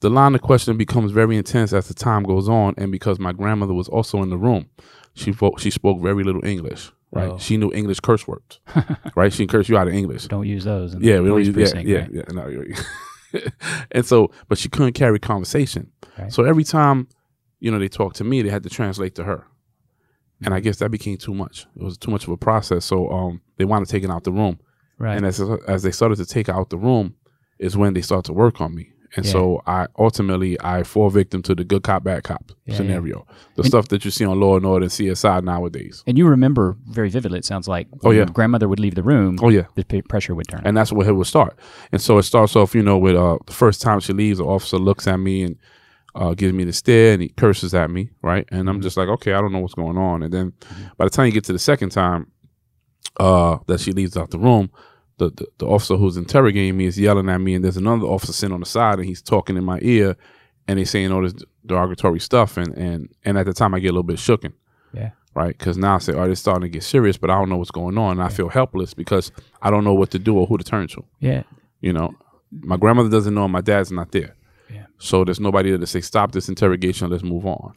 the 0.00 0.10
line 0.10 0.34
of 0.34 0.42
questioning 0.42 0.78
becomes 0.78 1.12
very 1.12 1.36
intense 1.36 1.72
as 1.72 1.88
the 1.88 1.94
time 1.94 2.24
goes 2.24 2.48
on, 2.48 2.74
and 2.76 2.92
because 2.92 3.18
my 3.18 3.32
grandmother 3.32 3.74
was 3.74 3.88
also 3.88 4.22
in 4.22 4.30
the 4.30 4.36
room, 4.36 4.68
she 5.14 5.32
spoke 5.32 5.58
she 5.60 5.70
spoke 5.70 6.00
very 6.02 6.24
little 6.24 6.44
English 6.44 6.90
right? 7.12 7.30
Oh. 7.30 7.38
She 7.38 7.56
knew 7.56 7.72
English 7.72 8.00
curse 8.00 8.26
words, 8.26 8.60
right? 9.14 9.32
She 9.32 9.46
cursed 9.46 9.68
you 9.68 9.78
out 9.78 9.88
of 9.88 9.94
English. 9.94 10.26
Don't 10.26 10.46
use 10.46 10.64
those. 10.64 10.94
yeah, 10.96 11.20
we 11.20 11.28
don't 11.28 11.38
use. 11.38 11.54
Precinct, 11.54 11.88
yeah, 11.88 12.00
right? 12.00 12.10
yeah, 12.12 12.22
yeah. 12.28 12.42
No, 13.32 13.40
and 13.90 14.04
so, 14.04 14.30
but 14.48 14.58
she 14.58 14.68
couldn't 14.68 14.92
carry 14.92 15.18
conversation. 15.18 15.90
Right. 16.18 16.32
So 16.32 16.44
every 16.44 16.64
time, 16.64 17.08
you 17.60 17.70
know, 17.70 17.78
they 17.78 17.88
talked 17.88 18.16
to 18.16 18.24
me, 18.24 18.42
they 18.42 18.50
had 18.50 18.62
to 18.64 18.70
translate 18.70 19.14
to 19.16 19.24
her, 19.24 19.46
and 20.44 20.54
I 20.54 20.60
guess 20.60 20.78
that 20.78 20.90
became 20.90 21.16
too 21.16 21.34
much. 21.34 21.66
It 21.76 21.82
was 21.82 21.96
too 21.96 22.10
much 22.10 22.24
of 22.24 22.30
a 22.30 22.36
process. 22.36 22.84
So, 22.84 23.10
um, 23.10 23.40
they 23.56 23.64
wanted 23.64 23.88
taken 23.88 24.10
out 24.10 24.24
the 24.24 24.32
room, 24.32 24.58
right? 24.98 25.16
And 25.16 25.26
as 25.26 25.40
as 25.66 25.82
they 25.82 25.90
started 25.90 26.16
to 26.16 26.26
take 26.26 26.48
out 26.48 26.70
the 26.70 26.78
room, 26.78 27.14
is 27.58 27.76
when 27.76 27.94
they 27.94 28.02
started 28.02 28.24
to 28.26 28.32
work 28.32 28.60
on 28.60 28.74
me. 28.74 28.92
And 29.14 29.24
yeah. 29.24 29.32
so 29.32 29.62
I 29.66 29.86
ultimately 29.98 30.60
I 30.60 30.82
fall 30.82 31.08
victim 31.10 31.42
to 31.42 31.54
the 31.54 31.64
good 31.64 31.82
cop 31.82 32.04
bad 32.04 32.24
cop 32.24 32.52
yeah, 32.66 32.76
scenario, 32.76 33.24
yeah. 33.26 33.34
the 33.54 33.62
and, 33.62 33.66
stuff 33.66 33.88
that 33.88 34.04
you 34.04 34.10
see 34.10 34.26
on 34.26 34.38
Law 34.38 34.56
and 34.56 34.66
Order 34.66 34.84
and 34.84 34.92
CSI 34.92 35.42
nowadays. 35.42 36.02
And 36.06 36.18
you 36.18 36.26
remember 36.26 36.76
very 36.88 37.08
vividly. 37.08 37.38
It 37.38 37.44
sounds 37.44 37.66
like 37.66 37.86
oh 38.04 38.10
yeah, 38.10 38.24
grandmother 38.24 38.68
would 38.68 38.80
leave 38.80 38.94
the 38.94 39.02
room. 39.02 39.38
Oh 39.40 39.48
yeah, 39.48 39.64
the 39.74 39.84
pressure 40.02 40.34
would 40.34 40.48
turn, 40.48 40.62
and 40.64 40.76
that's 40.76 40.92
where 40.92 41.08
it 41.08 41.12
would 41.14 41.26
start. 41.26 41.56
And 41.92 42.02
so 42.02 42.18
it 42.18 42.24
starts 42.24 42.56
off, 42.56 42.74
you 42.74 42.82
know, 42.82 42.98
with 42.98 43.16
uh, 43.16 43.38
the 43.46 43.52
first 43.52 43.80
time 43.80 44.00
she 44.00 44.12
leaves, 44.12 44.38
the 44.38 44.44
officer 44.44 44.76
looks 44.76 45.06
at 45.06 45.18
me 45.18 45.44
and 45.44 45.56
uh, 46.16 46.34
gives 46.34 46.52
me 46.52 46.64
the 46.64 46.72
stare 46.72 47.12
and 47.12 47.22
he 47.22 47.28
curses 47.28 47.74
at 47.74 47.90
me, 47.90 48.10
right? 48.22 48.46
And 48.50 48.68
I'm 48.68 48.76
mm-hmm. 48.76 48.82
just 48.82 48.96
like, 48.96 49.08
okay, 49.08 49.34
I 49.34 49.40
don't 49.40 49.52
know 49.52 49.60
what's 49.60 49.74
going 49.74 49.96
on. 49.96 50.22
And 50.22 50.32
then 50.32 50.52
mm-hmm. 50.52 50.84
by 50.96 51.04
the 51.04 51.10
time 51.10 51.26
you 51.26 51.32
get 51.32 51.44
to 51.44 51.52
the 51.52 51.58
second 51.58 51.90
time 51.90 52.32
uh, 53.20 53.58
that 53.66 53.80
she 53.80 53.92
leaves 53.92 54.16
out 54.16 54.30
the 54.30 54.38
room 54.38 54.70
the, 55.18 55.30
the, 55.30 55.46
the 55.58 55.66
officer 55.66 55.96
who's 55.96 56.16
interrogating 56.16 56.76
me 56.76 56.86
is 56.86 56.98
yelling 56.98 57.28
at 57.28 57.40
me, 57.40 57.54
and 57.54 57.64
there's 57.64 57.76
another 57.76 58.06
officer 58.06 58.32
sitting 58.32 58.54
on 58.54 58.60
the 58.60 58.66
side, 58.66 58.98
and 58.98 59.06
he's 59.06 59.22
talking 59.22 59.56
in 59.56 59.64
my 59.64 59.78
ear, 59.82 60.16
and 60.68 60.78
he's 60.78 60.90
saying 60.90 61.12
all 61.12 61.22
this 61.22 61.34
derogatory 61.64 62.20
stuff, 62.20 62.56
and 62.56 62.74
and 62.76 63.08
and 63.24 63.38
at 63.38 63.46
the 63.46 63.54
time 63.54 63.74
I 63.74 63.80
get 63.80 63.88
a 63.88 63.92
little 63.92 64.02
bit 64.02 64.16
shooken. 64.16 64.52
Yeah. 64.92 65.10
Right, 65.34 65.56
because 65.56 65.76
now 65.76 65.96
I 65.96 65.98
say, 65.98 66.14
"Oh, 66.14 66.22
it's 66.24 66.40
starting 66.40 66.62
to 66.62 66.68
get 66.68 66.82
serious," 66.82 67.18
but 67.18 67.30
I 67.30 67.34
don't 67.34 67.48
know 67.48 67.58
what's 67.58 67.70
going 67.70 67.98
on, 67.98 68.12
and 68.12 68.20
yeah. 68.20 68.26
I 68.26 68.28
feel 68.30 68.48
helpless 68.48 68.94
because 68.94 69.32
I 69.60 69.70
don't 69.70 69.84
know 69.84 69.94
what 69.94 70.10
to 70.12 70.18
do 70.18 70.38
or 70.38 70.46
who 70.46 70.56
to 70.56 70.64
turn 70.64 70.88
to. 70.88 71.04
Yeah. 71.20 71.42
You 71.80 71.92
know, 71.92 72.14
my 72.50 72.76
grandmother 72.76 73.10
doesn't 73.10 73.34
know, 73.34 73.44
and 73.44 73.52
my 73.52 73.60
dad's 73.60 73.92
not 73.92 74.12
there. 74.12 74.34
Yeah. 74.70 74.86
So 74.98 75.24
there's 75.24 75.40
nobody 75.40 75.70
there 75.70 75.78
to 75.78 75.86
say, 75.86 76.00
"Stop 76.00 76.32
this 76.32 76.48
interrogation, 76.48 77.10
let's 77.10 77.22
move 77.22 77.46
on." 77.46 77.74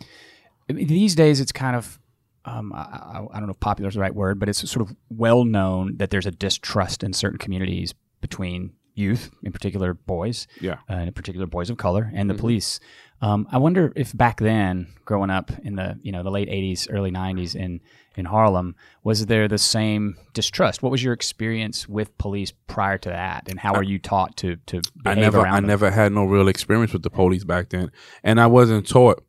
These 0.67 1.15
days, 1.15 1.39
it's 1.39 1.51
kind 1.51 1.75
of 1.75 2.00
um, 2.46 2.74
I, 2.74 3.25
I, 3.31 3.39
don't 3.39 3.48
know 3.48 3.51
if 3.51 3.60
popular 3.60 3.89
is 3.89 3.96
the 3.96 4.01
right 4.01 4.13
word, 4.13 4.39
but 4.39 4.50
it's 4.50 4.69
sort 4.69 4.88
of 4.88 4.96
well 5.10 5.43
known 5.43 5.98
that 5.98 6.10
there's 6.10 6.25
a 6.25 6.31
distrust 6.31 7.03
in 7.03 7.13
certain 7.13 7.38
communities 7.38 7.93
between 8.22 8.74
youth, 8.96 9.31
in 9.43 9.51
particular 9.51 9.93
boys, 9.93 10.48
yeah, 10.62 10.77
uh, 10.89 10.96
in 10.96 11.13
particular 11.13 11.46
boys 11.48 11.69
of 11.69 11.77
color, 11.77 12.12
and 12.13 12.29
the 12.29 12.34
mm-hmm. 12.34 12.41
police. 12.41 12.79
Um, 13.22 13.48
I 13.52 13.58
wonder 13.58 13.92
if 13.96 14.16
back 14.16 14.40
then, 14.40 14.88
growing 15.06 15.30
up 15.30 15.52
in 15.64 15.76
the 15.76 16.00
you 16.02 16.12
know 16.12 16.24
the 16.24 16.32
late 16.32 16.50
'80s, 16.50 16.88
early 16.90 17.12
'90s 17.12 17.56
in 17.56 17.82
in 18.16 18.26
Harlem, 18.26 18.76
was 19.04 19.26
there 19.26 19.48
the 19.48 19.58
same 19.58 20.18
distrust? 20.34 20.82
What 20.82 20.92
was 20.92 21.04
your 21.04 21.14
experience 21.14 21.88
with 21.88 22.18
police 22.18 22.54
prior 22.68 22.98
to 23.00 23.10
that, 23.10 23.50
and 23.50 23.60
how 23.60 23.74
were 23.74 23.84
you 23.84 24.00
taught 24.00 24.38
to 24.38 24.56
to? 24.68 24.82
I 25.06 25.16
never, 25.16 25.46
I 25.46 25.56
them? 25.56 25.68
never 25.68 25.92
had 25.92 26.12
no 26.14 26.26
real 26.26 26.48
experience 26.48 26.94
with 26.94 27.04
the 27.04 27.10
police 27.10 27.44
back 27.44 27.70
then, 27.70 27.92
and 28.24 28.40
I 28.40 28.48
wasn't 28.48 28.88
taught. 28.88 29.24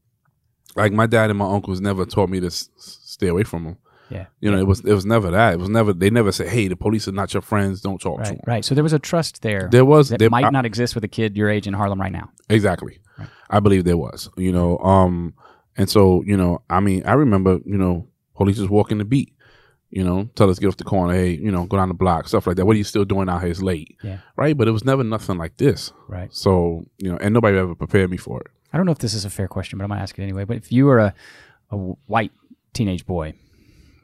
Like 0.76 0.92
my 0.92 1.06
dad 1.06 1.30
and 1.30 1.38
my 1.38 1.52
uncles 1.52 1.80
never 1.80 2.06
taught 2.06 2.30
me 2.30 2.38
to 2.40 2.50
stay 2.50 3.26
away 3.26 3.42
from 3.42 3.64
them. 3.64 3.78
Yeah. 4.10 4.26
You 4.40 4.50
know, 4.50 4.58
it 4.58 4.66
was 4.66 4.80
it 4.80 4.92
was 4.92 5.06
never 5.06 5.30
that. 5.30 5.54
It 5.54 5.58
was 5.58 5.68
never 5.68 5.92
they 5.92 6.10
never 6.10 6.32
said, 6.32 6.48
"Hey, 6.48 6.68
the 6.68 6.76
police 6.76 7.06
are 7.08 7.12
not 7.12 7.32
your 7.32 7.42
friends. 7.42 7.80
Don't 7.80 8.00
talk 8.00 8.18
right, 8.18 8.26
to 8.26 8.32
them." 8.32 8.40
Right. 8.46 8.64
So 8.64 8.74
there 8.74 8.84
was 8.84 8.92
a 8.92 8.98
trust 8.98 9.42
there. 9.42 9.68
There 9.70 9.84
was 9.84 10.08
that 10.08 10.18
there, 10.18 10.30
might 10.30 10.44
I, 10.44 10.50
not 10.50 10.66
exist 10.66 10.94
with 10.94 11.04
a 11.04 11.08
kid 11.08 11.36
your 11.36 11.48
age 11.48 11.66
in 11.66 11.74
Harlem 11.74 12.00
right 12.00 12.12
now. 12.12 12.30
Exactly. 12.48 12.98
Right. 13.18 13.28
I 13.48 13.60
believe 13.60 13.84
there 13.84 13.96
was. 13.96 14.28
You 14.36 14.52
know, 14.52 14.78
um, 14.78 15.34
and 15.76 15.88
so 15.88 16.22
you 16.26 16.36
know, 16.36 16.62
I 16.68 16.80
mean, 16.80 17.04
I 17.06 17.12
remember, 17.12 17.60
you 17.64 17.78
know, 17.78 18.08
police 18.34 18.56
just 18.56 18.70
walking 18.70 18.98
the 18.98 19.04
beat. 19.04 19.32
You 19.90 20.04
know, 20.04 20.28
tell 20.36 20.48
us 20.48 20.60
get 20.60 20.68
off 20.68 20.76
the 20.76 20.84
corner. 20.84 21.14
Hey, 21.14 21.30
you 21.30 21.50
know, 21.50 21.66
go 21.66 21.76
down 21.76 21.88
the 21.88 21.94
block, 21.94 22.28
stuff 22.28 22.46
like 22.46 22.56
that. 22.56 22.66
What 22.66 22.74
are 22.74 22.78
you 22.78 22.84
still 22.84 23.04
doing 23.04 23.28
out 23.28 23.40
here? 23.40 23.50
It's 23.50 23.60
late. 23.60 23.96
Yeah. 24.04 24.18
Right. 24.36 24.56
But 24.56 24.68
it 24.68 24.72
was 24.72 24.84
never 24.84 25.02
nothing 25.02 25.36
like 25.36 25.56
this. 25.56 25.92
Right. 26.08 26.32
So 26.34 26.84
you 26.98 27.10
know, 27.10 27.18
and 27.20 27.34
nobody 27.34 27.58
ever 27.58 27.74
prepared 27.74 28.10
me 28.10 28.16
for 28.16 28.40
it. 28.40 28.48
I 28.72 28.76
don't 28.76 28.86
know 28.86 28.92
if 28.92 28.98
this 28.98 29.14
is 29.14 29.24
a 29.24 29.30
fair 29.30 29.48
question, 29.48 29.78
but 29.78 29.84
I'm 29.84 29.90
gonna 29.90 30.02
ask 30.02 30.18
it 30.18 30.22
anyway. 30.22 30.44
But 30.44 30.58
if 30.58 30.70
you 30.70 30.86
were 30.86 30.98
a 30.98 31.14
a 31.70 31.76
white 31.76 32.32
teenage 32.72 33.06
boy 33.06 33.34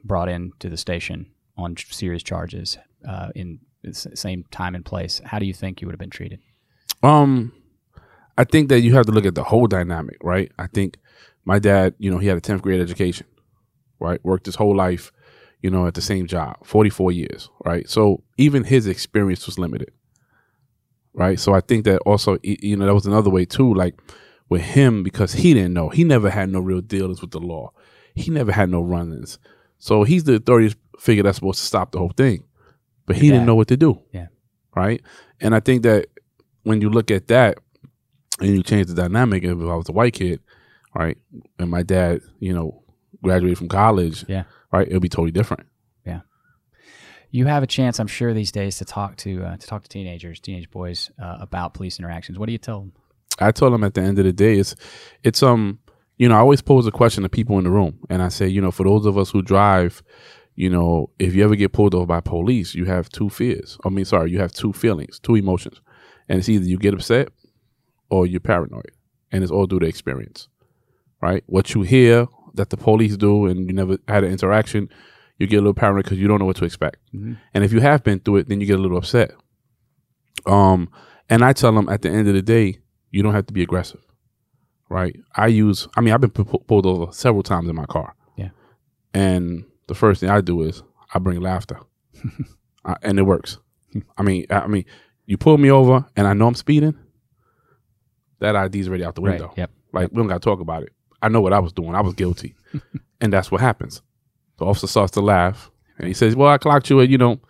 brought 0.07 0.29
in 0.29 0.53
to 0.61 0.69
the 0.69 0.77
station 0.77 1.27
on 1.57 1.77
serious 1.77 2.23
charges 2.23 2.79
uh, 3.09 3.31
in 3.35 3.61
the 3.83 3.95
same 3.95 4.45
time 4.51 4.75
and 4.75 4.85
place, 4.85 5.21
how 5.25 5.39
do 5.39 5.47
you 5.47 5.55
think 5.55 5.81
you 5.81 5.87
would 5.87 5.93
have 5.93 6.01
been 6.01 6.11
treated? 6.11 6.41
Um, 7.03 7.53
I 8.37 8.45
think 8.45 8.69
that 8.69 8.81
you 8.81 8.95
have 8.95 9.07
to 9.07 9.13
look 9.13 9.27
at 9.27 9.35
the 9.35 9.45
whole 9.45 9.67
dynamic, 9.67 10.17
right? 10.23 10.51
I 10.59 10.67
think 10.67 10.99
my 11.45 11.59
dad, 11.59 11.95
you 11.99 12.11
know, 12.11 12.19
he 12.19 12.27
had 12.27 12.37
a 12.37 12.41
tenth 12.41 12.63
grade 12.63 12.81
education, 12.81 13.27
right? 14.01 14.23
Worked 14.25 14.47
his 14.47 14.57
whole 14.57 14.77
life, 14.77 15.13
you 15.63 15.71
know, 15.71 15.87
at 15.87 15.95
the 15.95 16.03
same 16.03 16.27
job, 16.27 16.57
forty 16.67 16.91
four 16.91 17.13
years, 17.13 17.49
right? 17.65 17.89
So 17.89 18.23
even 18.37 18.65
his 18.65 18.87
experience 18.87 19.47
was 19.47 19.59
limited, 19.59 19.93
right? 21.15 21.39
So 21.39 21.55
I 21.55 21.61
think 21.61 21.85
that 21.85 21.99
also, 22.01 22.39
you 22.43 22.77
know, 22.77 22.87
that 22.87 22.95
was 22.95 23.07
another 23.07 23.31
way 23.31 23.45
too, 23.45 23.73
like 23.73 23.99
with 24.49 24.63
him 24.63 25.03
because 25.03 25.35
he 25.35 25.55
didn't 25.55 25.75
know, 25.75 25.89
he 25.89 26.05
never 26.05 26.31
had 26.31 26.51
no 26.51 26.61
real 26.61 26.81
dealings 26.81 27.21
with 27.21 27.31
the 27.31 27.41
law, 27.41 27.73
he 28.15 28.31
never 28.31 28.53
had 28.53 28.69
no 28.71 28.81
run-ins, 28.81 29.39
so 29.79 30.03
he's 30.05 30.25
the 30.25 30.35
authority 30.37 30.75
figure 30.99 31.23
that's 31.23 31.37
supposed 31.37 31.59
to 31.61 31.65
stop 31.67 31.93
the 31.93 31.99
whole 31.99 32.13
thing, 32.17 32.45
but 33.07 33.17
he 33.17 33.27
Yeah. 33.27 33.35
didn't 33.35 33.47
know 33.47 33.55
what 33.55 33.69
to 33.69 33.77
do, 33.77 34.01
Yeah. 34.13 34.29
right? 34.75 35.03
And 35.41 35.55
I 35.55 35.61
think 35.61 35.83
that 35.83 36.07
when 36.63 36.81
you 36.81 36.89
look 36.91 37.11
at 37.11 37.29
that 37.29 37.59
and 38.41 38.51
you 38.57 38.63
change 38.63 38.87
the 38.87 38.95
dynamic, 38.95 39.45
if 39.45 39.51
I 39.53 39.55
was 39.77 39.89
a 39.89 39.93
white 39.93 40.15
kid, 40.15 40.41
right, 40.95 41.17
and 41.59 41.71
my 41.71 41.83
dad, 41.83 42.21
you 42.41 42.53
know, 42.55 42.83
graduated 43.23 43.59
from 43.59 43.69
college, 43.69 44.25
Yeah. 44.29 44.45
right, 44.73 44.87
it'll 44.89 45.01
be 45.01 45.09
totally 45.09 45.31
different. 45.33 45.67
Yeah. 46.07 46.21
You 47.31 47.47
have 47.47 47.63
a 47.63 47.67
chance, 47.67 47.99
I'm 48.01 48.07
sure, 48.07 48.33
these 48.33 48.53
days 48.53 48.79
to 48.79 48.85
talk 48.85 49.17
to 49.19 49.43
uh, 49.45 49.57
to 49.57 49.67
talk 49.67 49.83
to 49.83 49.89
teenagers, 49.89 50.41
teenage 50.41 50.71
boys 50.71 51.11
uh, 51.23 51.37
about 51.41 51.75
police 51.75 51.99
interactions. 51.99 52.39
What 52.39 52.47
do 52.47 52.53
you 52.53 52.59
tell 52.59 52.81
them? 52.81 52.93
I 53.39 53.53
tell 53.53 53.71
them 53.71 53.85
at 53.85 53.93
the 53.95 54.01
end 54.01 54.19
of 54.19 54.25
the 54.25 54.33
day, 54.33 54.59
it's 54.59 54.75
it's 55.23 55.43
um, 55.43 55.79
you 56.19 56.29
know, 56.29 56.35
I 56.37 56.39
always 56.39 56.63
pose 56.63 56.87
a 56.87 56.91
question 56.91 57.23
to 57.23 57.29
people 57.29 57.59
in 57.59 57.65
the 57.65 57.71
room, 57.71 57.99
and 58.09 58.23
I 58.23 58.29
say, 58.29 58.47
you 58.49 58.61
know, 58.61 58.71
for 58.71 58.85
those 58.85 59.07
of 59.07 59.19
us 59.19 59.31
who 59.31 59.43
drive, 59.43 60.03
you 60.55 60.71
know, 60.71 61.11
if 61.19 61.35
you 61.35 61.45
ever 61.45 61.55
get 61.57 61.73
pulled 61.73 61.95
over 61.95 62.07
by 62.07 62.21
police, 62.21 62.75
you 62.75 62.87
have 62.87 63.09
two 63.11 63.29
fears. 63.29 63.77
I 63.85 63.91
mean, 63.91 64.05
sorry, 64.07 64.31
you 64.31 64.39
have 64.41 64.53
two 64.53 64.73
feelings, 64.73 65.19
two 65.19 65.35
emotions, 65.35 65.81
and 66.29 66.39
it's 66.39 66.49
either 66.49 66.65
you 66.65 66.79
get 66.79 66.95
upset 66.95 67.29
or 68.09 68.27
you're 68.27 68.41
paranoid, 68.41 68.91
and 69.33 69.43
it's 69.43 69.53
all 69.53 69.67
due 69.67 69.79
to 69.81 69.87
experience, 69.87 70.49
right? 71.21 71.43
What 71.47 71.75
you 71.75 71.83
hear 71.83 72.27
that 72.55 72.71
the 72.71 72.77
police 72.79 73.17
do, 73.19 73.47
and 73.47 73.67
you 73.69 73.75
never 73.75 73.99
had 74.09 74.25
an 74.25 74.33
interaction, 74.33 74.89
you 75.39 75.47
get 75.47 75.57
a 75.57 75.61
little 75.61 75.75
paranoid 75.75 76.05
because 76.05 76.19
you 76.19 76.27
don't 76.27 76.39
know 76.39 76.47
what 76.47 76.57
to 76.57 76.65
expect, 76.65 76.99
Mhm. 77.15 77.37
and 77.53 77.63
if 77.65 77.73
you 77.73 77.81
have 77.81 78.03
been 78.03 78.21
through 78.21 78.37
it, 78.37 78.49
then 78.49 78.61
you 78.61 78.67
get 78.67 78.79
a 78.79 78.83
little 78.83 78.97
upset. 78.97 79.33
Um, 80.47 80.89
and 81.29 81.45
I 81.45 81.53
tell 81.53 81.73
them 81.73 81.89
at 81.89 82.03
the 82.03 82.11
end 82.11 82.29
of 82.29 82.35
the 82.35 82.43
day, 82.43 82.79
you 83.11 83.23
don't 83.23 83.35
have 83.35 83.47
to 83.47 83.53
be 83.53 83.63
aggressive, 83.63 84.01
right? 84.89 85.19
I 85.35 85.49
use, 85.49 85.89
I 85.97 86.01
mean, 86.01 86.15
I've 86.15 86.21
been 86.21 86.31
pulled 86.31 86.87
over 86.87 87.13
several 87.13 87.43
times 87.43 87.69
in 87.69 87.77
my 87.77 87.87
car. 87.87 88.15
Yeah. 88.37 88.51
And 89.15 89.65
the 89.87 89.95
first 89.95 90.21
thing 90.21 90.31
I 90.31 90.41
do 90.41 90.63
is 90.63 90.83
I 91.15 91.19
bring 91.19 91.41
laughter, 91.41 91.79
uh, 92.85 92.97
and 93.03 93.19
it 93.19 93.23
works. 93.23 93.59
I 94.19 94.23
mean, 94.23 94.47
I 94.51 94.61
I 94.61 94.67
mean, 94.67 94.85
you 95.27 95.37
pull 95.37 95.59
me 95.59 95.71
over 95.71 96.05
and 96.17 96.27
I 96.27 96.35
know 96.35 96.47
I'm 96.47 96.55
speeding. 96.55 96.95
That 98.41 98.55
ID's 98.55 98.89
already 98.89 99.05
out 99.05 99.15
the 99.15 99.23
window. 99.23 99.53
Yep. 99.57 99.71
Like 99.93 100.11
we 100.11 100.17
don't 100.17 100.27
got 100.27 100.43
to 100.43 100.45
talk 100.45 100.61
about 100.61 100.83
it. 100.83 100.93
I 101.23 101.29
know 101.29 101.41
what 101.41 101.55
I 101.55 101.59
was 101.59 101.73
doing. 101.73 101.95
I 101.95 102.03
was 102.03 102.15
guilty, 102.15 102.55
and 103.21 103.33
that's 103.33 103.51
what 103.51 103.61
happens. 103.63 104.03
The 104.59 104.67
officer 104.67 104.87
starts 104.87 105.13
to 105.13 105.21
laugh, 105.23 105.71
and 105.99 106.07
he 106.07 106.13
says, 106.13 106.37
"Well, 106.37 106.49
I 106.49 106.59
clocked 106.59 106.91
you 106.91 107.01
at 107.01 107.09
you 107.09 107.17
know, 107.17 107.41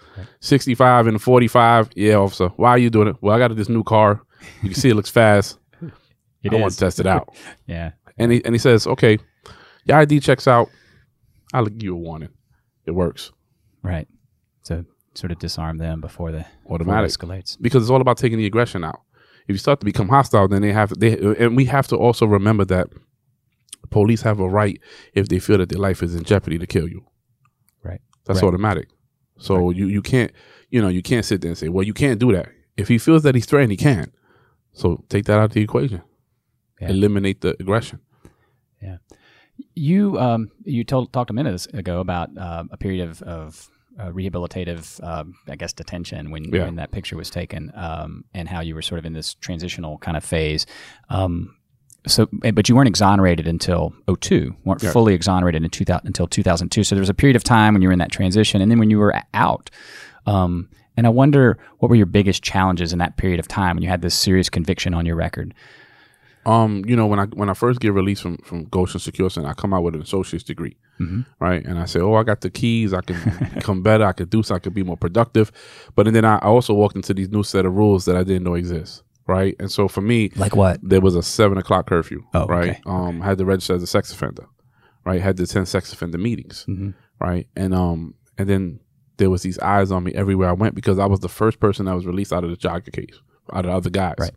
sixty-five 0.41 1.09
and 1.09 1.21
forty-five. 1.21 1.91
Yeah, 1.97 2.15
officer. 2.15 2.49
Why 2.51 2.71
are 2.71 2.79
you 2.79 2.91
doing 2.91 3.09
it? 3.09 3.17
Well, 3.21 3.35
I 3.35 3.39
got 3.39 3.55
this 3.57 3.69
new 3.69 3.83
car. 3.83 4.23
You 4.63 4.71
can 4.71 4.79
see 4.81 4.91
it 4.91 4.95
looks 4.95 5.11
fast. 5.11 5.59
It 6.43 6.53
I 6.53 6.57
want 6.57 6.73
to 6.75 6.79
test 6.79 7.01
it 7.01 7.07
out." 7.07 7.35
Yeah. 7.67 7.93
And 8.19 8.33
he 8.33 8.45
and 8.45 8.55
he 8.55 8.59
says, 8.59 8.87
"Okay, 8.87 9.19
your 9.85 9.99
ID 9.99 10.21
checks 10.21 10.47
out. 10.49 10.69
I'll 11.53 11.67
give 11.67 11.83
you 11.83 11.95
a 11.95 11.99
warning. 11.99 12.31
It 12.87 12.93
works 12.93 13.33
Right. 13.83 14.09
So 14.63 14.85
sort 15.15 15.31
of 15.33 15.39
disarm 15.39 15.79
them 15.79 16.01
before 16.01 16.31
the 16.33 16.39
before 16.63 16.77
it 16.77 16.81
automatic 16.83 17.11
escalates. 17.11 17.57
because 17.61 17.83
it's 17.83 17.91
all 17.91 18.01
about 18.01 18.19
taking 18.19 18.39
the 18.39 18.47
aggression 18.47 18.85
out. 18.85 19.01
If 19.49 19.55
you 19.55 19.59
start 19.59 19.81
to 19.81 19.85
become 19.87 20.09
hostile, 20.09 20.49
then 20.49 20.63
they 20.63 20.73
have 20.73 20.91
they 20.99 21.19
and 21.39 21.57
we 21.57 21.67
have 21.67 21.87
to 21.89 21.97
also 21.97 22.27
remember 22.27 22.65
that 22.67 22.89
police 23.91 24.23
have 24.23 24.41
a 24.41 24.49
right 24.49 24.81
if 25.15 25.29
they 25.29 25.39
feel 25.39 25.59
that 25.59 25.69
their 25.69 25.79
life 25.79 26.03
is 26.03 26.15
in 26.15 26.25
jeopardy 26.25 26.59
to 26.59 26.67
kill 26.67 26.89
you. 26.89 27.05
Right. 27.83 28.01
That's 28.25 28.43
Right. 28.43 28.49
automatic. 28.49 28.89
So 29.39 29.71
you 29.71 29.87
you 29.87 30.03
can't 30.03 30.33
you 30.71 30.81
know 30.83 30.89
you 30.89 31.03
can't 31.03 31.25
sit 31.25 31.41
there 31.43 31.51
and 31.51 31.59
say, 31.59 31.69
well, 31.69 31.85
you 31.85 31.95
can't 31.95 32.19
do 32.19 32.33
that. 32.33 32.49
If 32.77 32.89
he 32.89 32.99
feels 32.99 33.23
that 33.23 33.35
he's 33.35 33.47
threatened, 33.47 33.71
he 33.73 33.77
can. 33.77 34.13
So 34.73 35.05
take 35.09 35.25
that 35.27 35.39
out 35.39 35.45
of 35.45 35.53
the 35.53 35.63
equation. 35.63 36.03
Yeah. 36.81 36.89
Eliminate 36.91 37.41
the 37.41 37.57
aggression. 37.61 38.01
Yeah. 38.83 38.99
You 39.75 40.19
um 40.19 40.51
you 40.65 40.85
told 40.85 41.13
talked 41.13 41.31
a 41.31 41.33
minute 41.33 41.67
ago 41.75 42.01
about 42.01 42.37
uh, 42.37 42.65
a 42.71 42.77
period 42.77 43.09
of 43.09 43.23
of 43.23 43.69
uh, 43.99 44.11
rehabilitative, 44.11 45.03
um, 45.03 45.35
I 45.49 45.57
guess, 45.57 45.73
detention 45.73 46.31
when 46.31 46.45
Yeah. 46.53 46.65
when 46.65 46.77
that 46.77 46.91
picture 46.91 47.17
was 47.17 47.31
taken, 47.31 47.73
um, 47.75 48.25
and 48.35 48.47
how 48.47 48.61
you 48.61 48.75
were 48.75 48.83
sort 48.83 48.99
of 48.99 49.07
in 49.07 49.15
this 49.15 49.33
transitional 49.35 49.97
kind 49.99 50.19
of 50.19 50.25
phase. 50.25 50.67
Um, 51.09 51.57
so, 52.07 52.29
eh, 52.45 52.51
but 52.51 52.69
you 52.69 52.77
weren't 52.77 52.89
exonerated 52.89 53.49
until 53.49 53.95
02, 54.07 54.55
weren't 54.67 54.83
Yeah. 54.83 54.93
fully 54.93 55.15
exonerated 55.15 55.65
in 55.65 55.71
2000, 55.71 56.07
until 56.07 56.27
2002. 56.27 56.85
So 56.85 56.95
there 56.95 57.01
was 57.01 57.09
a 57.09 57.15
period 57.15 57.37
of 57.37 57.43
time 57.43 57.73
when 57.73 57.81
you 57.81 57.89
were 57.89 57.93
in 57.95 57.99
that 58.01 58.13
transition, 58.13 58.61
and 58.61 58.71
then 58.71 58.79
when 58.79 58.91
you 58.91 58.99
were 58.99 59.15
out. 59.33 59.71
Um, 60.27 60.69
and 60.99 61.07
I 61.07 61.11
wonder 61.11 61.57
what 61.79 61.89
were 61.89 61.97
your 61.97 62.07
biggest 62.07 62.43
challenges 62.43 62.93
in 62.93 62.99
that 62.99 63.17
period 63.17 63.41
of 63.41 63.49
time 63.49 63.77
when 63.77 63.83
you 63.83 63.89
had 63.89 64.03
this 64.03 64.15
serious 64.15 64.51
conviction 64.51 64.93
on 64.93 65.07
your 65.07 65.17
record. 65.17 65.55
Um, 66.47 66.85
you 66.87 66.95
know, 66.97 67.07
when 67.07 67.19
I 67.19 67.25
when 67.27 67.51
I 67.51 67.55
first 67.55 67.81
get 67.81 67.93
released 67.93 68.23
from 68.23 68.37
from 68.39 68.65
Goshen 68.67 69.01
Secure 69.01 69.29
Center, 69.29 69.49
I 69.49 69.53
come 69.55 69.75
out 69.75 69.83
with 69.83 69.95
an 69.97 70.01
associate's 70.03 70.45
degree, 70.45 70.77
Mhm. 71.01 71.27
right? 71.41 71.65
And 71.65 71.79
I 71.79 71.85
say, 71.87 72.01
oh, 72.01 72.15
I 72.15 72.23
got 72.23 72.41
the 72.41 72.51
keys. 72.51 72.95
I 72.95 73.01
can 73.01 73.17
become 73.55 73.83
better. 73.83 74.05
I 74.05 74.13
could 74.13 74.31
do 74.31 74.43
so. 74.45 74.55
I 74.55 74.61
could 74.61 74.73
be 74.75 74.85
more 74.85 74.97
productive. 74.97 75.51
But 75.97 76.07
and 76.07 76.15
then 76.15 76.25
I 76.25 76.37
I 76.37 76.47
also 76.47 76.73
walked 76.73 76.95
into 76.97 77.13
these 77.13 77.29
new 77.31 77.43
set 77.43 77.67
of 77.67 77.75
rules 77.75 78.05
that 78.05 78.17
I 78.17 78.23
didn't 78.23 78.45
know 78.45 78.55
exist, 78.55 79.03
right? 79.27 79.57
And 79.59 79.71
so 79.73 79.89
for 79.89 80.01
me, 80.03 80.31
Like 80.37 80.55
what? 80.55 80.79
there 80.83 81.01
was 81.01 81.17
a 81.17 81.23
seven 81.23 81.59
o'clock 81.59 81.87
curfew, 81.89 82.23
Oh, 82.33 82.47
right? 82.47 82.71
okay. 82.71 82.81
Um, 82.87 83.21
I 83.23 83.27
had 83.27 83.39
to 83.39 83.45
register 83.45 83.75
as 83.75 83.83
a 83.83 83.87
sex 83.89 84.13
offender, 84.13 84.47
right? 85.05 85.21
Had 85.21 85.37
to 85.39 85.43
attend 85.43 85.67
sex 85.69 85.93
offender 85.93 86.19
meetings, 86.19 86.65
Mhm. 86.69 86.95
right? 87.21 87.49
And 87.57 87.75
um, 87.75 88.15
and 88.39 88.49
then 88.49 88.79
there 89.17 89.31
was 89.31 89.43
these 89.43 89.59
eyes 89.59 89.91
on 89.91 90.05
me 90.05 90.13
everywhere 90.15 90.49
I 90.51 90.53
went 90.53 90.75
because 90.77 90.99
I 91.01 91.07
was 91.07 91.21
the 91.21 91.29
first 91.29 91.59
person 91.59 91.87
that 91.87 91.95
was 91.97 92.07
released 92.07 92.33
out 92.33 92.45
of 92.45 92.51
the 92.51 92.57
jogger 92.57 92.93
case, 92.93 93.19
out 93.53 93.65
of 93.65 93.71
the 93.73 93.77
other 93.77 93.91
guys. 93.91 94.15
Right. 94.21 94.31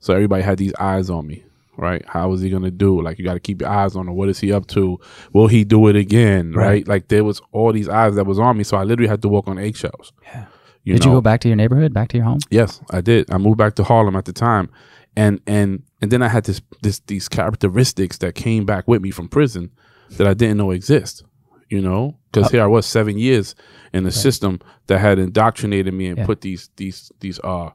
So 0.00 0.12
everybody 0.12 0.42
had 0.42 0.58
these 0.58 0.74
eyes 0.78 1.08
on 1.08 1.26
me, 1.26 1.44
right? 1.76 2.04
How 2.06 2.32
is 2.32 2.40
he 2.40 2.50
gonna 2.50 2.70
do? 2.70 3.00
Like 3.02 3.18
you 3.18 3.24
got 3.24 3.34
to 3.34 3.40
keep 3.40 3.60
your 3.60 3.70
eyes 3.70 3.96
on 3.96 4.08
him. 4.08 4.14
What 4.14 4.28
is 4.28 4.40
he 4.40 4.52
up 4.52 4.66
to? 4.68 4.98
Will 5.32 5.46
he 5.48 5.64
do 5.64 5.88
it 5.88 5.96
again? 5.96 6.52
Right? 6.52 6.66
Right. 6.66 6.88
Like 6.88 7.08
there 7.08 7.24
was 7.24 7.40
all 7.52 7.72
these 7.72 7.88
eyes 7.88 8.14
that 8.16 8.24
was 8.26 8.38
on 8.38 8.56
me, 8.56 8.64
so 8.64 8.76
I 8.76 8.84
literally 8.84 9.08
had 9.08 9.22
to 9.22 9.28
walk 9.28 9.48
on 9.48 9.58
eggshells. 9.58 10.12
Yeah. 10.22 10.46
You 10.84 10.94
Did 10.94 11.04
know? 11.04 11.12
you 11.12 11.16
go 11.16 11.20
back 11.22 11.40
to 11.40 11.48
your 11.48 11.56
neighborhood, 11.56 11.94
back 11.94 12.08
to 12.10 12.18
your 12.18 12.26
home? 12.26 12.40
Yes, 12.50 12.80
I 12.90 13.00
did. 13.00 13.30
I 13.30 13.38
moved 13.38 13.56
back 13.56 13.74
to 13.76 13.84
Harlem 13.84 14.16
at 14.16 14.26
the 14.26 14.34
time, 14.34 14.68
and 15.16 15.40
and 15.46 15.82
and 16.02 16.10
then 16.10 16.20
I 16.22 16.28
had 16.28 16.44
this 16.44 16.60
this 16.82 17.00
these 17.06 17.28
characteristics 17.28 18.18
that 18.18 18.34
came 18.34 18.66
back 18.66 18.86
with 18.86 19.00
me 19.02 19.10
from 19.10 19.28
prison 19.28 19.70
that 20.18 20.26
I 20.26 20.34
didn't 20.34 20.58
know 20.58 20.70
exist. 20.72 21.24
You 21.70 21.80
know, 21.80 22.18
because 22.30 22.50
here 22.50 22.62
I 22.62 22.66
was 22.66 22.84
seven 22.86 23.18
years 23.18 23.54
in 23.94 24.06
a 24.06 24.12
system 24.12 24.60
that 24.86 24.98
had 24.98 25.18
indoctrinated 25.18 25.94
me 25.94 26.06
and 26.08 26.18
Yeah. 26.18 26.26
put 26.26 26.42
these 26.42 26.68
these 26.76 27.10
these 27.20 27.40
uh 27.42 27.70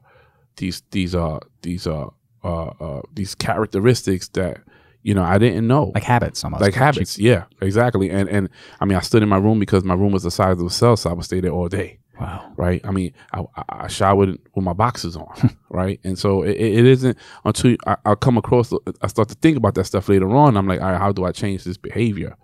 these 0.56 0.82
these 0.92 1.14
uh 1.16 1.40
these 1.62 1.86
uh 1.88 2.06
uh, 2.44 2.66
uh 2.66 3.02
these 3.14 3.34
characteristics 3.34 4.28
that 4.28 4.58
you 5.02 5.14
know 5.14 5.22
I 5.22 5.38
didn't 5.38 5.66
know 5.66 5.92
Like 5.94 6.04
habits, 6.04 6.42
almost. 6.44 6.62
like 6.62 6.74
habits. 6.74 7.18
Yeah, 7.18 7.44
exactly. 7.60 8.10
And 8.10 8.28
and 8.28 8.48
I 8.80 8.84
mean 8.84 8.96
I 8.96 9.00
stood 9.00 9.22
in 9.22 9.28
my 9.28 9.38
room 9.38 9.58
because 9.58 9.84
my 9.84 9.94
room 9.94 10.12
was 10.12 10.22
the 10.22 10.30
size 10.30 10.60
of 10.60 10.66
a 10.66 10.70
cell, 10.70 10.96
so 10.96 11.10
I 11.10 11.12
would 11.12 11.24
stay 11.24 11.40
there 11.40 11.52
all 11.52 11.68
day 11.68 11.98
Wow. 12.20 12.52
right? 12.58 12.82
I 12.84 12.90
mean, 12.90 13.14
I, 13.32 13.40
I- 13.56 13.64
I 13.84 13.88
showered 13.88 14.38
with 14.54 14.64
my 14.64 14.74
boxes 14.74 15.16
on, 15.16 15.56
right? 15.70 15.98
And 16.04 16.18
so 16.18 16.42
it, 16.42 16.50
it 16.56 16.84
isn't 16.84 17.16
until 17.46 17.76
I, 17.86 17.96
I 18.04 18.14
come 18.14 18.36
across, 18.36 18.72
I 19.00 19.06
start 19.06 19.30
to 19.30 19.34
think 19.36 19.56
about 19.56 19.74
that 19.76 19.84
stuff 19.84 20.06
later 20.10 20.28
on. 20.36 20.58
I'm 20.58 20.66
like, 20.66 20.82
all 20.82 20.90
right, 20.90 20.98
how 21.00 21.12
do 21.12 21.24
I 21.24 21.32
change 21.32 21.64
this 21.64 21.78
behavior? 21.78 22.36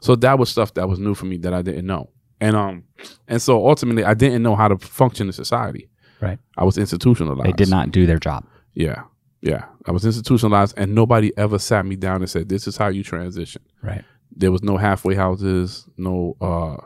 So 0.00 0.16
that 0.16 0.38
was 0.38 0.50
stuff 0.50 0.74
that 0.74 0.86
was 0.86 0.98
new 0.98 1.14
for 1.14 1.24
me 1.24 1.38
that 1.38 1.54
I 1.54 1.62
didn't 1.62 1.86
know, 1.86 2.10
and 2.40 2.54
um, 2.56 2.84
and 3.28 3.40
so 3.40 3.66
ultimately, 3.66 4.04
I 4.04 4.12
didn't 4.14 4.42
know 4.42 4.54
how 4.56 4.68
to 4.68 4.76
function 4.76 5.28
in 5.28 5.32
society. 5.32 5.88
Right. 6.20 6.38
I 6.58 6.64
was 6.64 6.76
institutionalized. 6.76 7.48
They 7.48 7.52
did 7.52 7.70
not 7.70 7.90
do 7.92 8.04
their 8.04 8.18
job. 8.18 8.44
Yeah, 8.74 9.04
yeah. 9.42 9.64
I 9.86 9.90
was 9.90 10.04
institutionalized, 10.04 10.74
and 10.76 10.94
nobody 10.94 11.36
ever 11.36 11.58
sat 11.58 11.84
me 11.84 11.96
down 11.96 12.22
and 12.22 12.30
said, 12.30 12.48
"This 12.48 12.66
is 12.66 12.76
how 12.76 12.88
you 12.88 13.02
transition." 13.02 13.62
Right. 13.82 14.04
There 14.34 14.50
was 14.50 14.62
no 14.62 14.76
halfway 14.78 15.14
houses, 15.14 15.86
no 15.98 16.36
uh, 16.40 16.76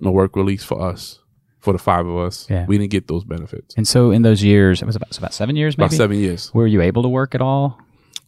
no 0.00 0.10
work 0.10 0.36
release 0.36 0.64
for 0.64 0.82
us, 0.82 1.20
for 1.60 1.72
the 1.72 1.78
five 1.78 2.06
of 2.06 2.16
us. 2.18 2.46
Yeah. 2.50 2.66
We 2.66 2.78
didn't 2.78 2.90
get 2.90 3.08
those 3.08 3.24
benefits. 3.24 3.74
And 3.76 3.86
so 3.86 4.10
in 4.10 4.22
those 4.22 4.42
years, 4.42 4.82
it 4.82 4.86
was 4.86 4.96
about, 4.96 5.08
it 5.08 5.10
was 5.10 5.18
about 5.18 5.34
seven 5.34 5.56
years, 5.56 5.78
maybe? 5.78 5.86
About 5.86 5.96
seven 5.96 6.18
years. 6.18 6.52
Were 6.52 6.66
you 6.66 6.82
able 6.82 7.02
to 7.02 7.08
work 7.08 7.34
at 7.34 7.40
all? 7.40 7.78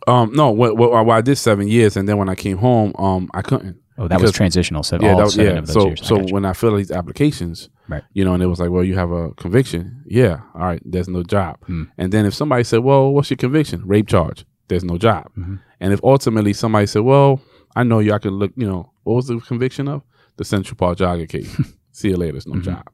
Um, 0.07 0.33
no, 0.33 0.51
what, 0.51 0.77
what, 0.77 0.91
well, 0.91 1.11
I 1.11 1.21
did 1.21 1.37
seven 1.37 1.69
years, 1.69 1.97
and 1.97 2.09
then 2.09 2.19
when 2.19 2.29
I 2.29 2.35
came 2.35 2.59
home, 2.59 2.93
um, 2.99 3.31
I 3.35 3.43
couldn't. 3.43 3.79
Oh, 4.05 4.09
that 4.09 4.21
was 4.21 4.33
transitional. 4.33 4.83
So 4.83 4.99
Yeah, 5.01 5.11
all 5.13 5.17
that, 5.19 5.25
was- 5.25 5.35
seven 5.35 5.53
yeah. 5.55 5.59
of 5.61 5.67
those 5.67 5.75
So, 5.75 5.87
years. 5.87 6.07
So 6.07 6.19
when 6.33 6.45
I 6.45 6.53
filled 6.53 6.75
out 6.75 6.79
these 6.79 6.91
applications, 6.91 7.69
Right. 7.89 8.03
you 8.15 8.25
know, 8.25 8.35
and 8.35 8.43
it 8.43 8.47
was 8.47 8.59
like, 8.61 8.71
well, 8.71 8.85
you 8.85 8.95
have 8.97 9.11
a 9.11 9.31
conviction. 9.35 10.03
Yeah, 10.07 10.41
all 10.55 10.63
right. 10.63 10.83
There's 10.85 11.09
no 11.09 11.23
job. 11.23 11.59
Hmm. 11.67 11.85
And 11.99 12.13
then 12.13 12.27
if 12.27 12.35
somebody 12.35 12.65
said, 12.65 12.81
well, 12.81 13.13
what's 13.13 13.31
your 13.31 13.37
conviction? 13.37 13.83
Rape 13.87 14.09
charge. 14.09 14.45
There's 14.69 14.85
no 14.85 14.97
job. 14.99 15.31
Mhm. 15.39 15.61
And 15.81 15.93
if 15.93 16.01
ultimately 16.03 16.53
somebody 16.53 16.87
said, 16.87 17.03
well, 17.03 17.41
I 17.77 17.83
know 17.83 17.99
you, 17.99 18.13
I 18.15 18.19
can 18.19 18.33
look. 18.33 18.53
You 18.57 18.67
know, 18.67 18.93
what 19.05 19.15
was 19.15 19.27
the 19.27 19.39
conviction 19.41 19.89
of? 19.89 20.03
The 20.39 20.45
Central 20.45 20.77
Park 20.77 20.99
jogger 20.99 21.29
case. 21.29 21.55
See 21.93 22.09
you 22.09 22.17
later. 22.17 22.33
There's 22.33 22.47
no 22.47 22.55
Mhm. 22.55 22.63
job. 22.65 22.89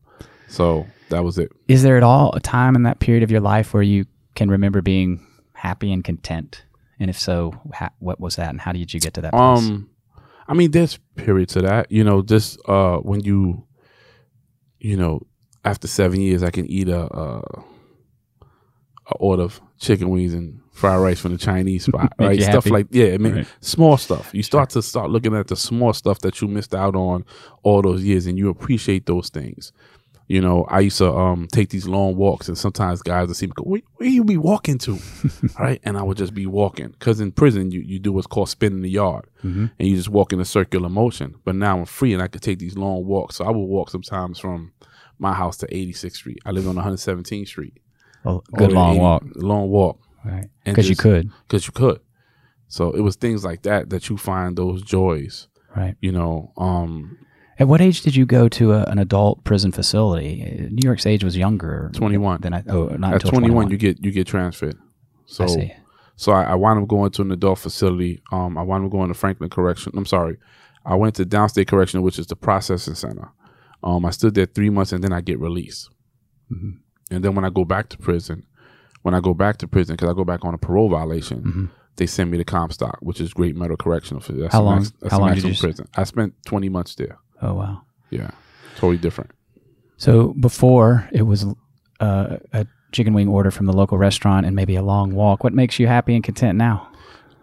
So 0.48 0.86
that 1.10 1.22
was 1.24 1.38
it. 1.38 1.50
Is 1.68 1.82
there 1.82 1.96
at 1.96 2.02
all 2.02 2.32
a 2.34 2.40
time 2.40 2.74
in 2.74 2.82
that 2.84 2.98
period 3.00 3.22
of 3.22 3.30
your 3.30 3.40
life 3.40 3.72
where 3.74 3.82
you 3.82 4.06
can 4.34 4.50
remember 4.50 4.82
being 4.82 5.20
happy 5.52 5.92
and 5.92 6.02
content? 6.02 6.64
And 6.98 7.08
if 7.10 7.18
so, 7.18 7.52
ha- 7.74 7.90
what 8.00 8.18
was 8.18 8.36
that, 8.36 8.50
and 8.50 8.60
how 8.60 8.72
did 8.72 8.92
you 8.92 8.98
get 8.98 9.14
to 9.14 9.20
that 9.20 9.32
place? 9.32 9.68
Um, 9.68 9.88
I 10.48 10.54
mean, 10.54 10.70
there's 10.70 10.98
periods 11.16 11.56
of 11.56 11.62
that. 11.62 11.90
You 11.92 12.04
know, 12.04 12.22
just 12.22 12.58
uh, 12.68 12.96
when 12.98 13.20
you, 13.20 13.66
you 14.78 14.96
know, 14.96 15.20
after 15.64 15.86
seven 15.86 16.20
years, 16.20 16.42
I 16.42 16.50
can 16.50 16.66
eat 16.66 16.88
a, 16.88 17.02
a, 17.14 17.64
a 19.10 19.14
order 19.16 19.42
of 19.42 19.60
chicken 19.78 20.08
wings 20.10 20.34
and 20.34 20.60
fried 20.72 21.00
rice 21.00 21.20
from 21.20 21.32
the 21.32 21.38
Chinese 21.38 21.84
spot, 21.86 22.12
right? 22.18 22.40
Stuff 22.40 22.64
happy. 22.64 22.70
like 22.70 22.86
yeah, 22.90 23.06
I 23.14 23.18
mean, 23.18 23.34
Right. 23.36 23.46
small 23.60 23.96
stuff. 23.96 24.30
You 24.32 24.42
start 24.42 24.70
to 24.70 24.82
start 24.82 25.10
looking 25.10 25.34
at 25.34 25.48
the 25.48 25.56
small 25.56 25.92
stuff 25.92 26.20
that 26.20 26.40
you 26.40 26.48
missed 26.48 26.74
out 26.74 26.94
on 26.96 27.24
all 27.62 27.82
those 27.82 28.02
years, 28.02 28.26
and 28.26 28.38
you 28.38 28.48
appreciate 28.48 29.06
those 29.06 29.28
things. 29.28 29.72
You 30.28 30.42
know, 30.42 30.64
I 30.68 30.80
used 30.80 30.98
to 30.98 31.10
um 31.12 31.48
take 31.50 31.70
these 31.70 31.88
long 31.88 32.14
walks, 32.14 32.48
and 32.48 32.56
sometimes 32.56 33.00
guys 33.02 33.28
would 33.28 33.36
see 33.36 33.46
me 33.46 33.52
go, 33.56 33.64
"Where, 33.64 33.80
where 33.96 34.08
you 34.08 34.24
be 34.24 34.36
walking 34.36 34.76
to?" 34.78 34.98
right, 35.58 35.80
and 35.84 35.96
I 35.96 36.02
would 36.02 36.18
just 36.18 36.34
be 36.34 36.46
walking 36.46 36.88
because 36.88 37.18
in 37.20 37.32
prison 37.32 37.70
you 37.70 37.80
you 37.80 37.98
do 37.98 38.12
what's 38.12 38.26
called 38.26 38.48
spinning 38.50 38.82
the 38.82 38.90
yard, 38.90 39.24
and 39.42 39.70
you 39.88 39.96
just 39.96 40.10
walk 40.10 40.32
in 40.32 40.40
a 40.40 40.44
circular 40.44 40.90
motion. 40.90 41.34
But 41.44 41.54
now 41.56 41.78
I'm 41.78 41.86
free, 41.86 42.12
and 42.12 42.22
I 42.22 42.28
could 42.28 42.42
take 42.42 42.58
these 42.58 42.76
long 42.76 43.06
walks. 43.06 43.36
So 43.36 43.44
I 43.46 43.50
would 43.50 43.58
walk 43.64 43.88
sometimes 43.90 44.38
from 44.38 44.72
my 45.18 45.32
house 45.32 45.56
to 45.58 45.66
86th 45.66 46.12
Street. 46.16 46.38
I 46.44 46.50
live 46.52 46.68
on 46.68 46.76
117th 46.76 47.48
Street. 47.48 47.74
Well, 48.24 48.44
good 48.54 48.70
long 48.72 48.90
80 48.92 49.00
walk, 49.00 49.22
long 49.34 49.68
walk 49.70 49.98
right? 50.24 50.46
Because 50.64 50.88
you 50.90 50.96
could, 50.96 51.30
because 51.46 51.66
you 51.66 51.72
could. 51.72 52.00
So 52.68 52.92
it 52.92 53.00
was 53.00 53.16
things 53.16 53.44
like 53.44 53.62
that 53.62 53.88
that 53.90 54.10
you 54.10 54.16
find 54.18 54.56
those 54.56 54.82
joys. 54.82 55.48
right? 55.74 55.96
You 56.00 56.12
know, 56.12 56.52
um, 56.56 57.18
At 57.58 57.66
what 57.68 57.80
age 57.80 58.02
did 58.02 58.14
you 58.14 58.24
go 58.24 58.48
to 58.48 58.72
a, 58.72 58.84
an 58.84 58.98
adult 58.98 59.42
prison 59.44 59.72
facility? 59.72 60.42
Uh, 60.44 60.68
New 60.70 60.82
York's 60.84 61.06
age 61.06 61.24
was 61.24 61.36
younger. 61.36 61.90
21. 61.94 62.40
Than 62.42 62.54
I. 62.54 62.62
Oh, 62.68 62.86
not 62.88 63.14
at 63.14 63.24
until 63.24 63.30
21, 63.32 63.70
you 63.70 63.76
get 63.76 64.04
you 64.04 64.10
get 64.12 64.26
transferred. 64.26 64.76
So 65.26 65.44
I 65.44 65.46
see. 65.48 65.72
so 66.16 66.32
I, 66.32 66.44
I 66.44 66.54
wound 66.54 66.80
up 66.82 66.88
going 66.88 67.10
to 67.10 67.22
an 67.22 67.32
adult 67.32 67.58
facility. 67.58 68.22
Um, 68.32 68.56
I 68.56 68.62
wound 68.62 68.84
up 68.84 68.90
going 68.92 69.08
to 69.08 69.14
Franklin 69.14 69.50
Correction. 69.50 69.92
I'm 69.96 70.06
sorry, 70.06 70.36
I 70.84 70.94
went 70.94 71.16
to 71.16 71.24
Downstate 71.26 71.66
Correction, 71.68 72.02
which 72.02 72.18
is 72.18 72.26
the 72.28 72.36
processing 72.36 72.94
center. 72.94 73.30
Um, 73.82 74.04
I 74.06 74.10
stood 74.10 74.34
there 74.34 74.46
three 74.46 74.70
months, 74.70 74.92
and 74.92 75.02
then 75.04 75.12
I 75.12 75.20
get 75.20 75.38
released. 75.40 75.90
Mm-hmm. 76.52 76.70
And 77.14 77.24
then 77.24 77.34
when 77.34 77.44
I 77.44 77.50
go 77.50 77.64
back 77.64 77.88
to 77.90 77.98
prison, 77.98 78.44
when 79.02 79.14
I 79.14 79.20
go 79.20 79.34
back 79.34 79.58
to 79.58 79.68
prison, 79.68 79.96
because 79.96 80.10
I 80.10 80.14
go 80.14 80.24
back 80.24 80.44
on 80.44 80.54
a 80.54 80.58
parole 80.58 80.88
violation, 80.88 81.70
they 81.96 82.06
send 82.06 82.30
me 82.30 82.38
to 82.38 82.44
Comstock, 82.44 82.98
which 83.00 83.20
is 83.20 83.32
Great 83.32 83.56
Meadow 83.56 83.76
Correctional 83.76 84.20
Facility. 84.20 84.42
That's 84.42 84.54
Mm-hmm. 84.54 84.58
How 84.58 84.64
long- 84.64 84.78
max- 84.78 84.92
that's 85.00 85.12
how 85.12 85.20
long 85.20 85.34
did 85.34 85.44
you 85.44 85.54
prison? 85.54 85.88
I 85.96 86.04
spent 86.04 86.34
20 86.46 86.68
months 86.68 86.94
there. 86.94 87.18
Oh 87.42 87.54
wow. 87.54 87.82
Yeah, 88.10 88.30
totally 88.76 88.98
different. 88.98 89.30
So 89.96 90.34
before 90.40 91.08
it 91.12 91.22
was 91.22 91.44
uh, 92.00 92.36
a 92.52 92.66
chicken 92.92 93.12
wing 93.14 93.28
order 93.28 93.50
from 93.50 93.66
the 93.66 93.72
local 93.72 93.98
restaurant 93.98 94.46
and 94.46 94.54
maybe 94.56 94.76
a 94.76 94.82
long 94.82 95.14
walk. 95.14 95.44
What 95.44 95.52
makes 95.52 95.78
you 95.78 95.86
happy 95.86 96.14
and 96.14 96.24
content 96.24 96.56
now? 96.56 96.90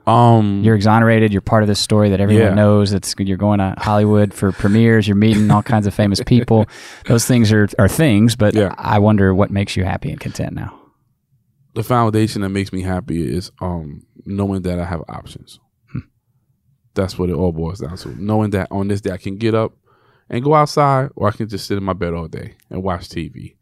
Um, 0.07 0.61
You're 0.63 0.75
exonerated. 0.75 1.31
You're 1.33 1.41
part 1.41 1.63
of 1.63 1.67
this 1.67 1.79
story 1.79 2.09
that 2.11 2.19
everyone 2.21 2.45
Yeah. 2.49 2.53
knows. 2.53 2.93
It's 2.93 3.15
you're 3.17 3.37
going 3.37 3.57
to 3.59 3.73
Hollywood 3.77 4.33
for 4.33 4.51
premieres. 4.51 5.07
You're 5.07 5.15
meeting 5.15 5.49
all 5.51 5.63
kinds 5.63 5.87
of 5.87 5.93
famous 5.95 6.21
people. 6.25 6.67
Those 7.07 7.25
things 7.25 7.51
are 7.51 7.67
are 7.79 7.87
things, 7.87 8.35
but 8.35 8.53
Yeah. 8.53 8.73
I 8.77 8.99
wonder 8.99 9.33
what 9.33 9.49
makes 9.51 9.75
you 9.75 9.83
happy 9.83 10.09
and 10.11 10.19
content 10.19 10.53
now. 10.53 10.79
the 11.73 11.83
foundation 11.83 12.41
that 12.43 12.49
makes 12.49 12.71
me 12.71 12.81
happy 12.81 13.21
is 13.37 13.51
um 13.61 14.03
knowing 14.25 14.61
that 14.63 14.79
I 14.79 14.85
have 14.85 15.01
options. 15.09 15.59
That's 16.93 17.19
what 17.19 17.29
it 17.29 17.33
all 17.33 17.51
boils 17.51 17.79
down 17.79 17.97
to. 17.97 18.09
Knowing 18.21 18.51
that 18.51 18.69
on 18.71 18.87
this 18.87 19.01
day 19.01 19.11
I 19.11 19.17
can 19.17 19.35
get 19.37 19.53
up 19.53 19.73
and 20.29 20.43
go 20.43 20.53
outside, 20.55 21.09
or 21.15 21.27
I 21.27 21.31
can 21.31 21.47
just 21.47 21.67
sit 21.67 21.77
in 21.77 21.83
my 21.83 21.93
bed 21.93 22.13
all 22.13 22.27
day 22.27 22.55
and 22.69 22.83
watch 22.83 23.09
TV. 23.09 23.55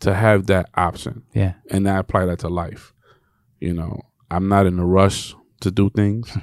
To 0.00 0.12
have 0.14 0.46
that 0.48 0.68
option, 0.74 1.22
Yeah. 1.32 1.54
and 1.70 1.88
I 1.88 1.98
apply 1.98 2.24
that 2.26 2.40
to 2.40 2.48
life. 2.48 2.92
You 3.60 3.72
know, 3.72 4.00
I'm 4.32 4.48
not 4.48 4.66
in 4.66 4.78
a 4.80 4.84
rush 4.84 5.32
to 5.60 5.70
do 5.70 5.90
things. 5.90 6.36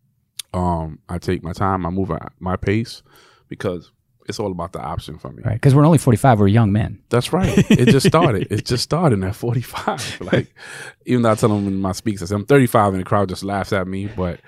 um, 0.52 0.98
I 1.08 1.16
take 1.18 1.42
my 1.42 1.52
time. 1.54 1.86
I 1.86 1.90
move 1.90 2.10
at 2.10 2.32
my 2.40 2.56
pace 2.56 3.02
because 3.48 3.90
it's 4.28 4.38
all 4.40 4.50
about 4.50 4.72
the 4.72 4.80
option 4.80 5.18
for 5.18 5.30
me. 5.30 5.42
Right. 5.44 5.54
Because 5.54 5.74
we're 5.74 5.84
only 5.86 5.98
45. 5.98 6.40
We're 6.40 6.48
young 6.48 6.72
men. 6.72 7.00
That's 7.10 7.32
right. 7.32 7.56
It 7.70 7.86
just 7.86 8.06
started. 8.06 8.48
it 8.50 8.64
just 8.66 8.82
started 8.84 9.22
at 9.24 9.34
45. 9.34 10.20
Like, 10.32 10.54
even 11.04 11.22
though 11.22 11.30
I 11.30 11.34
tell 11.36 11.48
them 11.50 11.66
in 11.68 11.76
my 11.80 11.92
speaks, 11.92 12.20
I 12.22 12.26
say 12.26 12.34
I'm 12.34 12.44
35, 12.46 12.94
and 12.94 13.00
the 13.00 13.04
crowd 13.04 13.28
just 13.28 13.44
laughs 13.44 13.72
at 13.72 13.86
me. 13.86 14.06
But, 14.06 14.40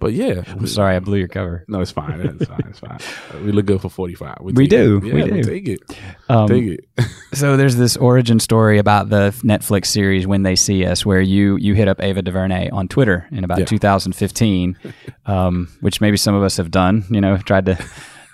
but 0.00 0.12
yeah, 0.12 0.42
I'm 0.48 0.66
sorry, 0.66 0.94
I 0.96 0.98
blew 0.98 1.16
your 1.18 1.28
cover. 1.28 1.64
no, 1.68 1.80
it's 1.80 1.90
fine. 1.90 2.20
It's 2.20 2.44
fine. 2.46 2.60
It's 2.68 2.78
fine. 2.80 2.98
We 3.44 3.52
look 3.52 3.64
good 3.66 3.80
for 3.80 3.88
45. 3.88 4.38
We 4.40 4.52
take 4.52 4.70
do. 4.70 4.96
It. 4.98 5.02
We 5.04 5.20
Yeah, 5.20 5.26
do. 5.26 5.34
we'll 5.34 5.44
take 5.44 5.68
it. 5.68 5.80
Um, 6.28 6.48
take 6.48 6.64
it. 6.64 6.84
So 7.34 7.56
there's 7.58 7.76
this 7.76 7.96
origin 7.98 8.40
story 8.40 8.78
about 8.78 9.10
the 9.10 9.30
Netflix 9.44 9.86
series 9.86 10.26
When 10.26 10.42
They 10.42 10.56
See 10.56 10.86
Us, 10.86 11.04
where 11.04 11.20
you 11.20 11.56
you 11.56 11.74
hit 11.74 11.86
up 11.86 12.02
Ava 12.02 12.22
DuVernay 12.22 12.70
on 12.70 12.88
Twitter 12.88 13.26
in 13.30 13.44
about 13.44 13.58
Yeah. 13.58 13.64
2015, 13.66 14.78
um, 15.26 15.68
which 15.80 16.00
maybe 16.00 16.16
some 16.16 16.34
of 16.34 16.42
us 16.42 16.56
have 16.56 16.70
done. 16.70 17.04
You 17.10 17.20
know, 17.20 17.36
tried 17.38 17.66
to 17.66 17.78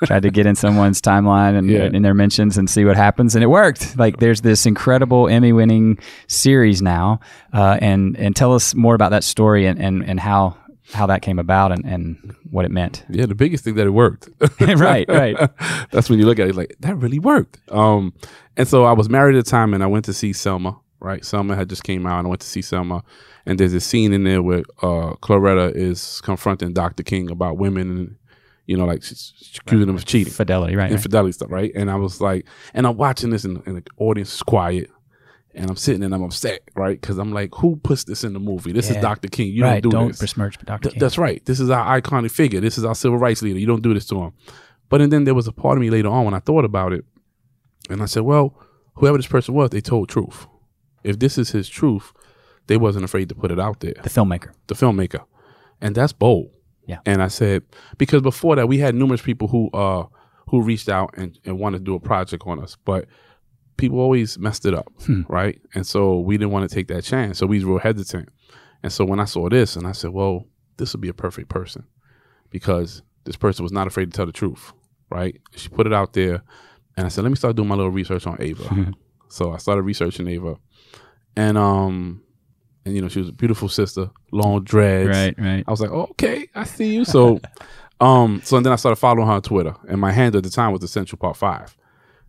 tried 0.04 0.22
to 0.22 0.30
get 0.30 0.46
in 0.46 0.54
someone's 0.54 1.00
timeline 1.00 1.56
and 1.56 1.68
Yeah. 1.70 1.84
in 1.92 2.02
their 2.02 2.14
mentions 2.14 2.58
and 2.58 2.68
see 2.68 2.84
what 2.84 2.96
happens, 2.96 3.34
and 3.34 3.42
it 3.42 3.48
worked. 3.48 3.96
Like 3.96 4.18
there's 4.18 4.40
this 4.42 4.66
incredible 4.66 5.28
Emmy-winning 5.28 5.98
series 6.28 6.82
now, 6.82 7.20
uh, 7.52 7.78
and 7.80 8.16
and 8.16 8.34
tell 8.36 8.54
us 8.54 8.74
more 8.74 8.94
about 8.94 9.10
that 9.10 9.24
story 9.24 9.66
and 9.66 9.78
and, 9.80 10.04
and 10.04 10.20
how 10.20 10.56
how 10.92 11.06
that 11.06 11.22
came 11.22 11.38
about 11.38 11.72
and, 11.72 11.84
and 11.86 12.34
what 12.50 12.64
it 12.66 12.70
meant. 12.70 13.04
Yeah, 13.08 13.24
the 13.26 13.34
biggest 13.34 13.64
thing 13.64 13.76
that 13.76 13.86
it 13.86 13.90
worked. 13.90 14.28
right, 14.60 15.08
right. 15.08 15.36
That's 15.90 16.10
when 16.10 16.18
you 16.18 16.26
look 16.26 16.38
at 16.38 16.48
it 16.48 16.54
like 16.54 16.76
that 16.80 16.96
really 16.96 17.18
worked. 17.18 17.58
Um, 17.70 18.12
and 18.56 18.68
so 18.68 18.84
I 18.84 18.92
was 18.92 19.08
married 19.08 19.36
at 19.36 19.44
the 19.44 19.50
time, 19.50 19.72
and 19.74 19.82
I 19.82 19.86
went 19.86 20.04
to 20.06 20.12
see 20.12 20.32
Selma. 20.32 20.78
Right, 21.00 21.24
Selma 21.24 21.56
had 21.56 21.68
just 21.68 21.82
came 21.82 22.06
out, 22.06 22.18
and 22.18 22.26
I 22.26 22.28
went 22.28 22.42
to 22.42 22.46
see 22.46 22.62
Selma. 22.62 23.02
And 23.44 23.58
there's 23.58 23.72
a 23.74 23.80
scene 23.80 24.12
in 24.12 24.22
there 24.22 24.40
where 24.40 24.60
uh, 24.82 25.14
Coretta 25.20 25.74
is 25.74 26.20
confronting 26.22 26.72
Dr. 26.74 27.02
King 27.02 27.28
about 27.30 27.56
women, 27.58 27.90
and 27.90 28.16
you 28.72 28.78
know, 28.78 28.86
like 28.86 29.02
accusing 29.04 29.86
them 29.86 29.96
of 29.96 30.04
cheating, 30.06 30.32
Fidelity, 30.32 30.74
right? 30.74 30.84
right. 30.84 30.92
infidelity 30.92 31.32
stuff, 31.32 31.50
right? 31.50 31.70
And 31.74 31.90
I 31.90 31.96
was 31.96 32.20
like, 32.20 32.46
and 32.74 32.86
I'm 32.86 32.96
watching 32.96 33.30
this, 33.30 33.44
and, 33.44 33.62
and 33.66 33.76
the 33.76 33.82
audience 33.98 34.34
is 34.34 34.42
quiet. 34.42 34.90
And 35.54 35.68
I'm 35.68 35.76
sitting 35.76 36.02
and 36.02 36.14
I'm 36.14 36.22
upset, 36.22 36.60
right? 36.74 36.98
Because 36.98 37.18
I'm 37.18 37.30
like, 37.30 37.50
who 37.56 37.76
puts 37.76 38.04
this 38.04 38.24
in 38.24 38.32
the 38.32 38.40
movie? 38.40 38.72
This 38.72 38.88
Yeah. 38.88 38.96
is 38.96 39.02
Dr. 39.02 39.28
King. 39.28 39.52
You 39.52 39.64
right. 39.64 39.82
don't 39.82 39.90
do 39.90 39.96
Don't 39.98 40.08
this. 40.08 40.20
besmirch 40.20 40.56
Dr. 40.64 40.84
Th- 40.84 40.94
King. 40.94 40.98
that's 41.00 41.18
right. 41.18 41.44
This 41.44 41.60
is 41.60 41.68
our 41.68 42.00
iconic 42.00 42.30
figure. 42.30 42.58
This 42.58 42.78
is 42.78 42.84
our 42.86 42.94
civil 42.94 43.18
rights 43.18 43.42
leader. 43.42 43.58
You 43.58 43.66
don't 43.66 43.82
do 43.82 43.92
this 43.92 44.06
to 44.06 44.18
him. 44.18 44.32
But 44.88 45.02
and 45.02 45.12
then 45.12 45.24
there 45.24 45.34
was 45.34 45.46
a 45.46 45.52
part 45.52 45.76
of 45.76 45.82
me 45.82 45.90
later 45.90 46.08
on 46.08 46.24
when 46.24 46.32
I 46.32 46.38
thought 46.38 46.64
about 46.64 46.94
it, 46.94 47.04
and 47.90 48.00
I 48.02 48.06
said, 48.06 48.22
well, 48.22 48.58
whoever 48.94 49.18
this 49.18 49.26
person 49.26 49.52
was, 49.54 49.68
they 49.68 49.82
told 49.82 50.08
truth. 50.08 50.46
If 51.04 51.18
this 51.18 51.36
is 51.36 51.50
his 51.50 51.68
truth, 51.68 52.14
they 52.66 52.78
wasn't 52.78 53.04
afraid 53.04 53.28
to 53.28 53.34
put 53.34 53.50
it 53.50 53.60
out 53.60 53.80
there. 53.80 53.94
the 54.02 54.08
filmmaker. 54.08 54.52
The 54.68 54.74
filmmaker, 54.74 55.22
and 55.82 55.94
that's 55.94 56.14
bold. 56.14 56.48
Yeah. 56.92 56.98
And 57.12 57.22
I 57.22 57.28
said 57.28 57.62
because 57.98 58.22
before 58.22 58.56
that 58.56 58.68
we 58.68 58.78
had 58.78 58.94
numerous 58.94 59.22
people 59.22 59.48
who 59.48 59.70
uh 59.72 60.06
who 60.48 60.62
reached 60.62 60.88
out 60.88 61.14
and, 61.16 61.38
and 61.44 61.58
wanted 61.58 61.78
to 61.78 61.84
do 61.84 61.94
a 61.94 62.00
project 62.00 62.42
on 62.46 62.60
us, 62.62 62.76
but 62.84 63.06
people 63.78 63.98
always 64.00 64.38
messed 64.38 64.66
it 64.66 64.74
up, 64.74 64.92
Hmm. 65.06 65.22
right? 65.28 65.60
And 65.74 65.86
so 65.86 66.20
we 66.20 66.36
didn't 66.36 66.50
want 66.52 66.68
to 66.68 66.74
take 66.74 66.88
that 66.88 67.02
chance. 67.04 67.38
So 67.38 67.46
we 67.46 67.56
was 67.56 67.64
real 67.64 67.78
hesitant. 67.78 68.28
And 68.82 68.92
so 68.92 69.04
when 69.04 69.18
I 69.20 69.24
saw 69.24 69.48
this, 69.48 69.76
and 69.76 69.86
I 69.86 69.92
said, 69.92 70.10
well, 70.10 70.46
this 70.76 70.92
would 70.92 71.00
be 71.00 71.08
a 71.08 71.14
perfect 71.14 71.48
person 71.48 71.84
because 72.50 73.02
this 73.24 73.36
person 73.36 73.62
was 73.62 73.72
not 73.72 73.86
afraid 73.86 74.10
to 74.10 74.16
tell 74.16 74.26
the 74.26 74.32
truth, 74.32 74.72
right? 75.10 75.40
She 75.56 75.68
put 75.68 75.86
it 75.86 75.92
out 75.92 76.12
there, 76.12 76.42
and 76.96 77.06
I 77.06 77.08
said, 77.08 77.22
let 77.24 77.30
me 77.30 77.36
start 77.36 77.56
doing 77.56 77.68
my 77.68 77.76
little 77.76 77.90
research 77.92 78.26
on 78.26 78.36
Ava. 78.40 78.92
so 79.28 79.52
I 79.52 79.56
started 79.58 79.82
researching 79.82 80.26
Ava, 80.28 80.56
and 81.36 81.56
um, 81.56 82.22
and 82.84 82.94
you 82.94 83.00
know 83.02 83.08
she 83.08 83.20
was 83.20 83.28
a 83.28 83.32
beautiful 83.32 83.68
sister, 83.68 84.10
long 84.32 84.64
dreads, 84.64 85.08
Right, 85.08 85.34
right. 85.38 85.64
I 85.66 85.70
was 85.70 85.80
like, 85.80 85.90
oh, 85.90 86.08
okay, 86.12 86.48
I 86.54 86.64
see 86.64 86.94
you. 86.94 87.04
So, 87.04 87.40
um, 88.00 88.40
so 88.44 88.56
and 88.56 88.64
then 88.66 88.72
I 88.72 88.76
started 88.76 88.96
following 88.96 89.26
her 89.26 89.34
on 89.34 89.42
Twitter, 89.42 89.74
and 89.88 90.00
my 90.00 90.12
handle 90.12 90.38
at 90.38 90.44
the 90.44 90.50
time 90.50 90.72
was 90.72 90.80
the 90.80 90.88
Central 90.88 91.18
Park 91.18 91.36
Five. 91.36 91.76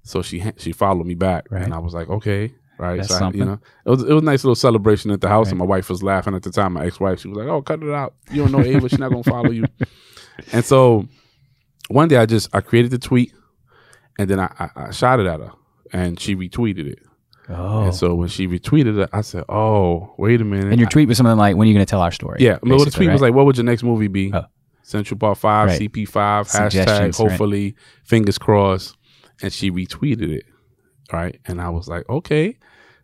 So 0.03 0.21
she 0.21 0.43
she 0.57 0.71
followed 0.73 1.05
me 1.07 1.15
back, 1.15 1.45
Right. 1.49 1.63
and 1.63 1.73
I 1.73 1.79
was 1.79 1.93
like, 1.93 2.09
okay, 2.09 2.53
right. 2.77 2.97
That's 2.97 3.09
so 3.09 3.15
I, 3.15 3.19
something. 3.19 3.39
you 3.39 3.45
know, 3.45 3.59
it 3.85 3.89
was 3.89 4.03
it 4.03 4.13
was 4.13 4.21
a 4.21 4.25
nice 4.25 4.43
little 4.43 4.55
celebration 4.55 5.11
at 5.11 5.21
the 5.21 5.29
house, 5.29 5.49
and 5.49 5.57
my 5.57 5.65
wife 5.65 5.89
was 5.89 6.03
laughing 6.03 6.35
at 6.35 6.43
the 6.43 6.51
time. 6.51 6.73
My 6.73 6.85
ex 6.85 6.99
wife, 6.99 7.21
she 7.21 7.27
was 7.29 7.37
like, 7.37 7.47
oh, 7.47 7.61
cut 7.61 7.81
it 7.81 7.89
out. 7.93 8.13
You 8.31 8.43
don't 8.43 8.51
know 8.51 8.61
Ava, 8.63 8.89
she's 8.89 8.99
not 8.99 9.11
gonna 9.11 9.23
follow 9.23 9.51
you. 9.51 9.65
And 10.51 10.65
so 10.65 11.07
one 11.89 12.07
day 12.07 12.17
I 12.17 12.25
just 12.25 12.49
I 12.55 12.61
created 12.61 12.89
the 12.89 12.97
tweet, 12.97 13.33
and 14.17 14.27
then 14.29 14.39
I, 14.39 14.51
I, 14.59 14.69
I 14.87 14.91
shot 14.91 15.19
it 15.19 15.27
at 15.27 15.39
her, 15.39 15.51
and 15.93 16.19
she 16.19 16.35
retweeted 16.35 16.87
it. 16.87 16.99
Oh. 17.49 17.83
And 17.83 17.95
so 17.95 18.15
when 18.15 18.29
she 18.29 18.47
retweeted 18.47 18.97
it, 19.03 19.09
I 19.11 19.21
said, 19.21 19.43
oh, 19.49 20.13
wait 20.17 20.39
a 20.39 20.45
minute. 20.45 20.71
And 20.71 20.79
your 20.79 20.89
tweet 20.89 21.07
was 21.07 21.17
something 21.17 21.35
like, 21.35 21.57
"When 21.57 21.67
are 21.67 21.69
you 21.69 21.73
going 21.73 21.85
to 21.85 21.89
tell 21.89 22.01
our 22.01 22.11
story?" 22.11 22.37
Yeah, 22.39 22.57
well, 22.63 22.83
the 22.83 22.89
tweet 22.89 23.11
was 23.11 23.21
like, 23.21 23.33
"What 23.33 23.45
would 23.45 23.57
your 23.57 23.65
next 23.65 23.83
movie 23.83 24.07
be?" 24.07 24.31
Oh. 24.33 24.45
Central 24.83 25.17
Park 25.17 25.37
Five, 25.37 25.69
Right. 25.69 25.81
CP 25.81 26.07
Five, 26.07 26.47
hashtag, 26.47 26.71
Suggestions, 26.71 27.19
right. 27.19 27.29
hopefully, 27.29 27.75
fingers 28.03 28.37
crossed, 28.37 28.95
and 29.41 29.51
she 29.51 29.71
retweeted 29.71 30.29
it, 30.29 30.45
right? 31.11 31.39
And 31.45 31.61
I 31.61 31.69
was 31.69 31.87
like, 31.87 32.07
okay. 32.09 32.57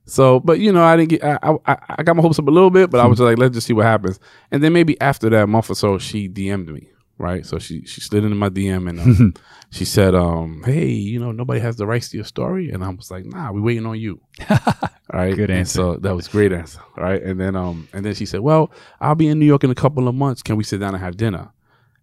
So, 0.05 0.39
but 0.39 0.59
you 0.59 0.71
know, 0.71 0.83
I 0.83 0.97
didn't 0.97 1.09
get, 1.09 1.23
I, 1.23 1.39
I, 1.41 1.57
I- 1.65 1.95
I 1.99 2.03
got 2.03 2.15
my 2.15 2.21
hopes 2.21 2.39
up 2.39 2.47
a 2.47 2.51
little 2.51 2.69
bit, 2.69 2.89
but 2.89 2.99
I 2.99 3.03
hmm. 3.03 3.09
was 3.09 3.19
just 3.19 3.25
like, 3.25 3.37
let's 3.37 3.53
just 3.53 3.67
see 3.67 3.73
what 3.73 3.85
happens. 3.85 4.19
And 4.51 4.63
then 4.63 4.73
maybe 4.73 4.99
after 5.01 5.29
that 5.29 5.47
month 5.47 5.69
or 5.69 5.75
so, 5.75 5.97
she 5.97 6.27
DM'd 6.27 6.69
me, 6.69 6.89
right? 7.19 7.45
So 7.45 7.59
she 7.59 7.85
she 7.85 8.01
slid 8.01 8.23
into 8.23 8.35
my 8.35 8.49
DM 8.49 8.89
and 8.89 8.99
um, 8.99 9.33
she 9.71 9.85
said, 9.85 10.15
um, 10.15 10.63
"Hey, 10.65 10.87
you 10.87 11.19
know, 11.19 11.31
nobody 11.31 11.59
has 11.59 11.75
the 11.75 11.85
rights 11.85 12.09
to 12.09 12.17
your 12.17 12.23
story," 12.25 12.71
and 12.71 12.83
I 12.83 12.89
was 12.89 13.11
like, 13.11 13.25
"Nah, 13.25 13.51
we 13.51 13.61
waiting 13.61 13.85
on 13.85 13.99
you." 13.99 14.19
All 14.49 14.57
right, 15.13 15.35
Good 15.35 15.49
And 15.51 15.59
answer. 15.59 15.73
so 15.79 15.95
that 15.97 16.15
was 16.15 16.27
a 16.27 16.31
great 16.31 16.51
answer, 16.51 16.79
right? 16.97 17.21
And 17.21 17.39
then 17.39 17.55
um, 17.55 17.87
and 17.93 18.03
then 18.03 18.15
she 18.15 18.25
said, 18.25 18.39
"Well, 18.39 18.71
I'll 18.99 19.13
be 19.15 19.27
in 19.27 19.37
New 19.37 19.45
York 19.45 19.63
in 19.63 19.69
a 19.69 19.75
couple 19.75 20.07
of 20.07 20.15
months. 20.15 20.41
Can 20.41 20.55
we 20.55 20.63
sit 20.63 20.79
down 20.79 20.95
and 20.95 21.03
have 21.03 21.17
dinner?" 21.17 21.51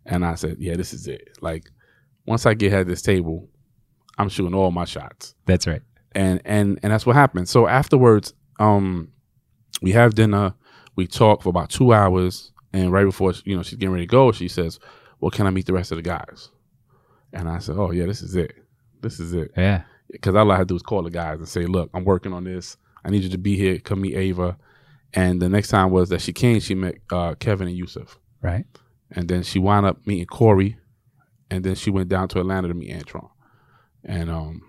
And 0.05 0.25
I 0.25 0.37
said, 0.37 0.59
"Yeah, 0.61 0.77
this 0.77 0.93
is 0.95 1.09
it. 1.09 1.37
Like, 1.41 1.69
once 2.27 2.47
I 2.47 2.55
get 2.55 2.73
at 2.73 2.87
this 2.87 3.03
table, 3.03 3.49
I'm 4.19 4.29
shooting 4.29 4.55
all 4.55 4.71
my 4.71 4.85
shots." 4.85 5.35
That's 5.47 5.67
right. 5.67 5.83
and 6.13 6.41
and 6.45 6.79
and 6.83 6.93
that's 6.93 7.07
what 7.07 7.17
happened. 7.17 7.49
So 7.49 7.67
afterwards, 7.67 8.33
um, 8.61 9.09
we 9.83 9.93
have 9.93 10.15
dinner. 10.15 10.55
We 10.95 11.07
talk 11.07 11.43
for 11.43 11.49
about 11.51 11.69
two 11.71 11.93
hours, 11.93 12.53
and 12.73 12.91
right 12.93 13.05
before 13.05 13.35
you 13.45 13.57
know 13.57 13.63
she's 13.63 13.79
getting 13.79 13.93
ready 13.93 14.07
to 14.07 14.11
go, 14.11 14.33
she 14.33 14.49
says, 14.49 14.79
"Well, 15.21 15.31
can 15.31 15.47
I 15.47 15.51
meet 15.51 15.67
the 15.67 15.73
rest 15.73 15.93
of 15.93 15.97
the 15.97 16.03
guys?" 16.03 16.51
And 17.33 17.49
I 17.49 17.59
said, 17.59 17.77
"Oh 17.77 17.91
yeah, 17.91 18.07
this 18.07 18.23
is 18.23 18.37
it. 18.37 18.53
This 19.01 19.21
is 19.21 19.33
it." 19.33 19.53
Yeah. 19.57 19.83
Because 20.11 20.35
all 20.37 20.51
I 20.51 20.57
had 20.57 20.63
to 20.69 20.73
do 20.73 20.75
was 20.75 20.83
call 20.83 21.03
the 21.03 21.11
guys 21.11 21.39
and 21.39 21.49
say, 21.49 21.67
"Look, 21.67 21.91
I'm 21.95 22.05
working 22.05 22.33
on 22.33 22.45
this. 22.45 22.77
I 23.05 23.11
need 23.11 23.23
you 23.25 23.31
to 23.31 23.39
be 23.39 23.57
here. 23.57 23.79
Come 23.79 24.03
meet 24.03 24.15
Ava." 24.15 24.57
And 25.15 25.41
the 25.41 25.49
next 25.49 25.69
time 25.69 25.91
was 25.91 26.09
that 26.11 26.21
she 26.21 26.33
came. 26.33 26.61
She 26.61 26.75
met 26.75 26.97
uh, 27.11 27.35
Kevin 27.35 27.69
and 27.69 27.77
Yusef, 27.77 28.19
Right. 28.43 28.65
and 29.11 29.29
then 29.29 29.43
she 29.43 29.59
wound 29.59 29.87
up 29.87 30.07
meeting 30.07 30.27
Corey, 30.27 30.77
and 31.51 31.65
then 31.65 31.75
she 31.75 31.91
went 31.91 32.09
down 32.09 32.29
to 32.29 32.41
Atlanta 32.41 32.69
to 32.69 32.75
meet 32.75 32.91
Antron, 32.91 33.31
and 34.05 34.29
um, 34.31 34.63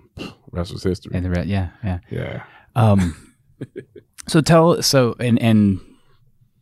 rest 0.51 0.71
was 0.73 0.83
history. 0.83 1.11
And 1.15 1.25
the 1.25 1.29
re- 1.31 1.43
yeah, 1.45 1.69
yeah. 1.83 1.99
yeah. 2.09 2.43
Um, 2.75 3.35
so 4.27 4.41
tell 4.41 4.81
so 4.81 5.15
and 5.19 5.39
and 5.41 5.79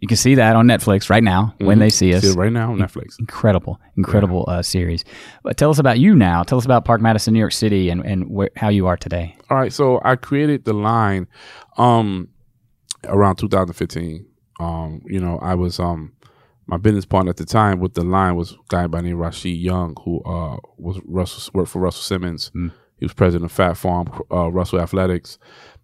you 0.05 0.07
can 0.07 0.17
see 0.17 0.35
that 0.35 0.55
on 0.55 0.67
Netflix 0.67 1.09
right 1.09 1.23
now 1.23 1.55
when 1.57 1.77
Mhm. 1.77 1.79
they 1.79 1.89
see 1.89 2.13
us. 2.13 2.21
See 2.21 2.29
it 2.29 2.35
right 2.35 2.51
now 2.51 2.71
on 2.73 2.77
Netflix. 2.77 3.19
Incredible, 3.19 3.79
incredible 3.97 4.45
uh, 4.47 4.61
series. 4.61 5.03
But 5.41 5.57
tell 5.57 5.71
us 5.71 5.79
about 5.79 5.97
you 5.97 6.13
now. 6.15 6.43
Tell 6.43 6.59
us 6.59 6.65
about 6.65 6.85
Park 6.85 7.01
Madison, 7.01 7.33
New 7.33 7.39
York 7.39 7.53
City, 7.53 7.89
and 7.89 8.05
and 8.05 8.29
where, 8.29 8.51
how 8.55 8.69
you 8.69 8.85
are 8.85 8.97
today. 8.97 9.35
All 9.49 9.57
right, 9.57 9.73
so 9.73 9.99
I 10.05 10.15
created 10.15 10.65
the 10.65 10.73
line 10.73 11.25
um 11.77 12.27
around 13.05 13.37
2015. 13.37 14.25
Um, 14.59 15.01
you 15.07 15.19
know, 15.19 15.39
I 15.39 15.55
was 15.55 15.79
um 15.79 16.11
my 16.67 16.77
business 16.77 17.05
partner 17.05 17.31
at 17.31 17.37
the 17.37 17.45
time 17.45 17.79
with 17.79 17.95
the 17.95 18.03
line 18.03 18.35
was 18.35 18.51
a 18.51 18.55
guy 18.69 18.85
by 18.87 19.01
the 19.01 19.07
name 19.07 19.17
Rashid 19.17 19.57
Young, 19.57 19.95
who 20.05 20.21
uh 20.23 20.57
was 20.77 20.99
Russell 21.05 21.51
worked 21.55 21.69
for 21.71 21.79
Russell 21.79 22.03
Simmons. 22.03 22.51
Mm. 22.55 22.71
He 22.99 23.05
was 23.05 23.13
president 23.13 23.49
of 23.49 23.55
Fat 23.55 23.75
Farm, 23.75 24.07
uh, 24.31 24.51
Russell 24.51 24.79
Athletics, 24.79 25.39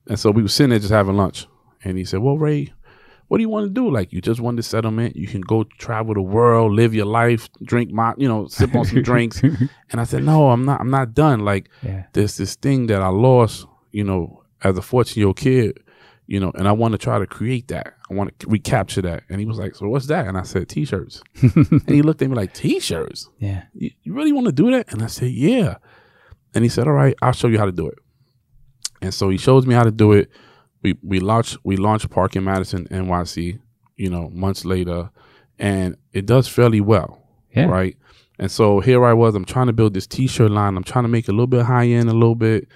and 0.08 0.20
so 0.20 0.30
we 0.30 0.44
were 0.44 0.48
sitting 0.48 0.70
there 0.70 0.80
just 0.80 0.92
having 0.94 1.18
lunch, 1.18 1.48
and 1.84 1.98
he 1.98 2.06
said, 2.06 2.20
"Well, 2.22 2.38
Ray." 2.38 2.72
What 3.32 3.38
do 3.38 3.44
you 3.44 3.50
want 3.50 3.68
to 3.68 3.70
do? 3.70 3.90
Like 3.90 4.12
you 4.12 4.20
just 4.20 4.42
won 4.42 4.58
the 4.58 4.62
settlement. 4.62 5.16
You 5.16 5.26
can 5.26 5.40
go 5.40 5.64
travel 5.78 6.14
the 6.14 6.22
world, 6.22 6.74
live 6.74 6.94
your 6.94 7.06
life, 7.06 7.48
drink 7.64 7.90
my, 7.90 8.14
you 8.18 8.28
know, 8.28 8.48
sip 8.48 8.76
on 8.76 8.84
some 8.84 9.04
drinks. 9.10 9.42
And 9.42 9.70
I 10.02 10.04
said, 10.04 10.26
no, 10.26 10.50
I'm 10.50 10.66
not. 10.66 10.82
I'm 10.82 10.90
not 10.90 11.14
done. 11.14 11.40
Like 11.40 11.70
Yeah. 11.82 12.04
there's 12.12 12.36
this 12.36 12.56
thing 12.56 12.88
that 12.88 13.02
I 13.02 13.08
lost, 13.08 13.66
you 13.94 14.04
know, 14.04 14.44
as 14.66 14.78
a 14.78 14.82
14 14.82 15.14
year 15.18 15.28
old 15.28 15.38
kid, 15.38 15.80
you 16.28 16.42
know, 16.42 16.52
and 16.56 16.68
I 16.68 16.74
want 16.74 16.92
to 16.92 16.98
try 16.98 17.20
to 17.20 17.26
create 17.26 17.70
that. 17.70 17.94
I 18.10 18.16
want 18.16 18.38
to 18.40 18.48
recapture 18.50 19.02
that. 19.04 19.24
And 19.30 19.40
he 19.40 19.46
was 19.46 19.58
like, 19.58 19.76
So 19.76 19.88
what's 19.88 20.08
that? 20.08 20.28
And 20.28 20.38
I 20.38 20.42
said, 20.44 20.68
T 20.68 20.84
shirts. 20.84 21.24
and 21.42 21.84
he 21.88 22.02
looked 22.02 22.22
at 22.22 22.30
me 22.30 22.36
like, 22.36 22.54
T 22.54 22.82
shirts? 22.82 23.30
Yeah. 23.40 23.64
You, 23.74 23.92
you 24.04 24.14
really 24.14 24.34
want 24.34 24.48
to 24.48 24.52
do 24.52 24.72
that? 24.72 24.92
And 24.92 25.02
I 25.02 25.08
said, 25.08 25.30
Yeah. 25.32 25.78
And 26.54 26.66
he 26.66 26.70
said, 26.70 26.86
All 26.86 26.92
right, 26.94 27.16
I'll 27.22 27.32
show 27.32 27.48
you 27.48 27.58
how 27.60 27.66
to 27.66 27.72
do 27.72 27.88
it. 27.88 27.98
And 29.02 29.14
so 29.14 29.30
he 29.30 29.38
shows 29.38 29.66
me 29.66 29.74
how 29.74 29.84
to 29.84 29.92
do 29.92 30.12
it. 30.12 30.30
We 30.84 30.98
we 31.04 31.20
launched 31.20 31.58
we 31.64 31.78
launched 31.78 32.10
Park 32.10 32.36
in 32.36 32.44
Madison, 32.44 32.88
NYC, 32.90 33.60
you 33.98 34.10
know, 34.10 34.30
months 34.30 34.66
later, 34.66 35.10
and 35.60 35.96
it 36.14 36.26
does 36.26 36.48
fairly 36.48 36.82
well 36.82 37.22
Yeah. 37.56 37.66
right? 37.66 37.96
And 38.40 38.50
so 38.52 38.80
here 38.80 39.06
I 39.06 39.14
was, 39.14 39.36
I'm 39.36 39.46
trying 39.46 39.68
to 39.68 39.74
build 39.74 39.94
this 39.94 40.08
t-shirt 40.08 40.50
line. 40.50 40.76
I'm 40.76 40.84
trying 40.84 41.04
to 41.04 41.10
make 41.10 41.26
it 41.26 41.32
a 41.32 41.34
little 41.34 41.46
bit 41.46 41.64
high 41.66 41.86
end, 41.88 42.10
a 42.10 42.14
little 42.14 42.34
bit. 42.34 42.68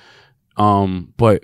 Um, 0.58 1.14
but 1.18 1.44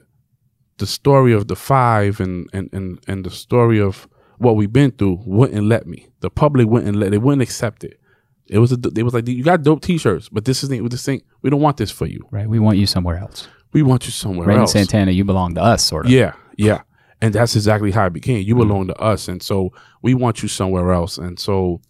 the 0.78 0.86
story 0.88 1.34
of 1.34 1.48
the 1.48 1.56
five 1.56 2.20
and 2.20 2.48
and 2.54 2.70
and 2.74 3.00
and 3.08 3.26
the 3.26 3.32
story 3.32 3.80
of 3.82 4.08
what 4.38 4.56
we've 4.56 4.72
been 4.74 4.92
through 4.92 5.22
wouldn't 5.26 5.66
let 5.66 5.88
me. 5.88 6.08
The 6.20 6.30
public 6.30 6.68
wouldn't 6.68 6.96
let. 6.98 7.12
They 7.12 7.18
wouldn't 7.18 7.42
accept 7.42 7.84
it. 7.84 8.00
It 8.48 8.60
was 8.60 8.72
a. 8.72 8.78
They 8.78 9.04
was 9.04 9.14
like, 9.14 9.28
you 9.28 9.44
got 9.44 9.64
dope 9.64 9.82
t-shirts, 9.82 10.30
but 10.30 10.46
this 10.46 10.64
isn't. 10.64 10.90
This 10.92 11.06
thing. 11.06 11.22
We 11.42 11.50
don't 11.50 11.62
want 11.62 11.78
this 11.78 11.92
for 11.92 12.06
you. 12.06 12.28
Right. 12.32 12.48
We 12.48 12.60
want 12.60 12.78
you 12.78 12.86
somewhere 12.86 13.18
else. 13.18 13.48
We 13.74 13.82
want 13.84 14.06
you 14.06 14.12
somewhere 14.12 14.48
Raymond 14.48 14.62
else. 14.64 14.74
Santana, 14.74 15.12
you 15.12 15.24
belong 15.24 15.56
to 15.56 15.62
us, 15.64 15.84
sort 15.86 16.06
of. 16.06 16.12
Yeah, 16.12 16.34
yeah. 16.58 16.82
And 17.24 17.36
that's 17.36 17.56
exactly 17.56 17.92
how 17.92 18.08
it 18.08 18.14
became. 18.14 18.40
Mm-hmm. 18.42 18.48
You 18.48 18.56
belong 18.56 18.88
to 18.88 18.96
us. 18.96 19.28
And 19.28 19.44
so 19.44 19.72
we 20.02 20.16
want 20.16 20.42
you 20.42 20.48
somewhere 20.50 20.92
else. 20.92 21.18
And 21.20 21.40
so 21.40 21.82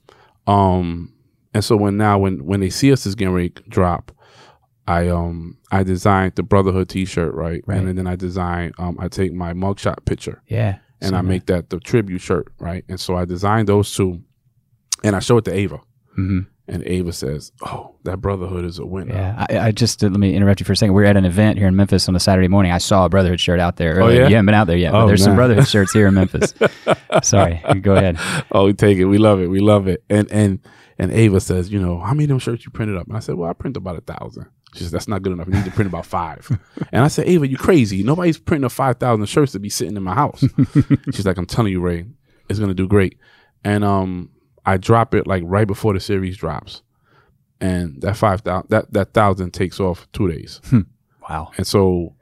um 0.48 1.14
and 1.54 1.64
so 1.64 1.76
when 1.78 1.98
now 1.98 2.20
when 2.20 2.46
when 2.46 2.60
they 2.60 2.70
see 2.70 2.92
us 2.92 3.06
as 3.06 3.16
getting 3.16 3.34
ready 3.34 3.54
drop, 3.70 4.12
I 4.88 5.08
um 5.08 5.58
I 5.72 5.84
designed 5.84 6.34
the 6.36 6.44
Brotherhood 6.44 6.90
t 6.90 7.06
shirt, 7.06 7.34
right? 7.34 7.64
Right. 7.66 7.78
And 7.78 7.98
then 7.98 8.08
I 8.08 8.16
design 8.16 8.74
um 8.78 8.98
I 9.00 9.08
take 9.08 9.32
my 9.34 9.54
mugshot 9.54 10.04
picture 10.06 10.42
Yeah. 10.48 10.80
and 11.00 11.16
I 11.16 11.22
make 11.22 11.46
that 11.46 11.70
the 11.70 11.80
tribute 11.80 12.20
shirt, 12.20 12.52
right? 12.60 12.84
And 12.90 13.00
so 13.00 13.16
I 13.16 13.24
designed 13.26 13.68
those 13.70 13.94
two 13.96 14.22
and 15.04 15.16
I 15.16 15.20
show 15.20 15.38
it 15.38 15.46
to 15.46 15.54
Ava. 15.54 15.80
Mhm. 16.20 16.48
And 16.72 16.84
Ava 16.88 17.12
says, 17.12 17.52
Oh, 17.64 17.96
that 18.06 18.18
Brotherhood 18.22 18.64
is 18.64 18.80
a 18.80 18.86
winner. 18.86 19.14
Yeah, 19.14 19.46
I, 19.50 19.60
I 19.68 19.72
just 19.72 20.02
uh, 20.04 20.08
let 20.08 20.20
me 20.20 20.34
interrupt 20.34 20.62
you 20.62 20.66
for 20.66 20.72
a 20.72 20.76
second. 20.78 20.94
We 20.94 21.04
are 21.04 21.06
at 21.06 21.18
an 21.18 21.26
event 21.26 21.58
here 21.58 21.68
in 21.68 21.76
Memphis 21.76 22.08
on 22.08 22.16
a 22.16 22.20
Saturday 22.20 22.48
morning. 22.48 22.72
I 22.72 22.78
saw 22.78 23.06
a 23.06 23.10
Brotherhood 23.10 23.42
shirt 23.42 23.60
out 23.60 23.76
there. 23.76 23.96
earlier. 23.96 24.04
Oh, 24.04 24.24
yeah? 24.24 24.30
You 24.30 24.36
haven't 24.36 24.46
been 24.46 24.56
out 24.56 24.68
there 24.68 24.78
yet, 24.78 24.94
but 24.94 25.04
Oh, 25.04 25.08
there's 25.08 25.24
some. 25.24 25.36
Brotherhood 25.36 25.68
shirts 25.68 25.92
here 25.92 26.08
in 26.08 26.14
Memphis. 26.14 26.54
Sorry, 27.24 27.62
go 27.82 27.96
ahead. 27.96 28.18
oh, 28.54 28.66
we 28.68 28.74
take 28.74 28.98
it. 28.98 29.06
We 29.06 29.18
love 29.18 29.42
it. 29.42 29.48
We 29.48 29.60
love 29.60 29.88
it. 29.90 30.04
And 30.10 30.32
and 30.32 30.60
and 30.98 31.12
Ava 31.12 31.42
says, 31.42 31.72
you 31.74 31.80
know, 31.82 32.00
how 32.00 32.14
many 32.14 32.24
of 32.24 32.30
them 32.30 32.40
shirts 32.40 32.64
you 32.64 32.72
printed 32.72 32.96
up? 32.96 33.08
And 33.08 33.18
I 33.18 33.20
said, 33.20 33.36
well, 33.36 33.50
I 33.50 33.54
print 33.54 33.76
about 33.76 33.98
a 33.98 34.02
thousand. 34.02 34.46
She 34.74 34.84
says, 34.84 34.92
that's 34.92 35.08
not 35.10 35.22
good 35.24 35.34
enough. 35.34 35.48
You 35.48 35.56
need 35.56 35.66
to 35.66 35.72
print 35.72 35.90
about 35.90 36.06
five. 36.06 36.48
and 36.94 37.04
I 37.04 37.10
said, 37.10 37.28
Ava, 37.28 37.46
you 37.48 37.58
crazy. 37.58 38.04
Nobody's 38.04 38.38
printing 38.38 38.64
up 38.64 38.72
5,000 38.72 39.26
shirts 39.26 39.52
to 39.52 39.60
be 39.60 39.68
sitting 39.68 39.98
in 39.98 40.04
my 40.04 40.14
house. 40.14 40.46
She's 41.12 41.26
like, 41.26 41.38
I'm 41.38 41.46
telling 41.46 41.74
you, 41.74 41.82
Ray, 41.82 42.06
it's 42.48 42.58
going 42.60 42.70
to 42.70 42.76
do 42.76 42.88
great. 42.88 43.18
And 43.66 43.84
um, 43.84 44.30
I 44.66 44.78
drop 44.78 45.14
it 45.16 45.28
like 45.28 45.44
right 45.46 45.68
before 45.68 45.94
the 45.94 46.00
series 46.00 46.38
drops. 46.38 46.82
And 47.60 48.02
that 48.02 48.18
5,000, 48.18 48.70
that, 48.70 48.92
that 48.94 49.14
thousand 49.14 49.52
takes 49.52 49.80
off 49.80 50.08
two 50.14 50.28
days. 50.32 50.60
Wow. 51.30 51.52
And 51.58 51.68
so 51.68 52.16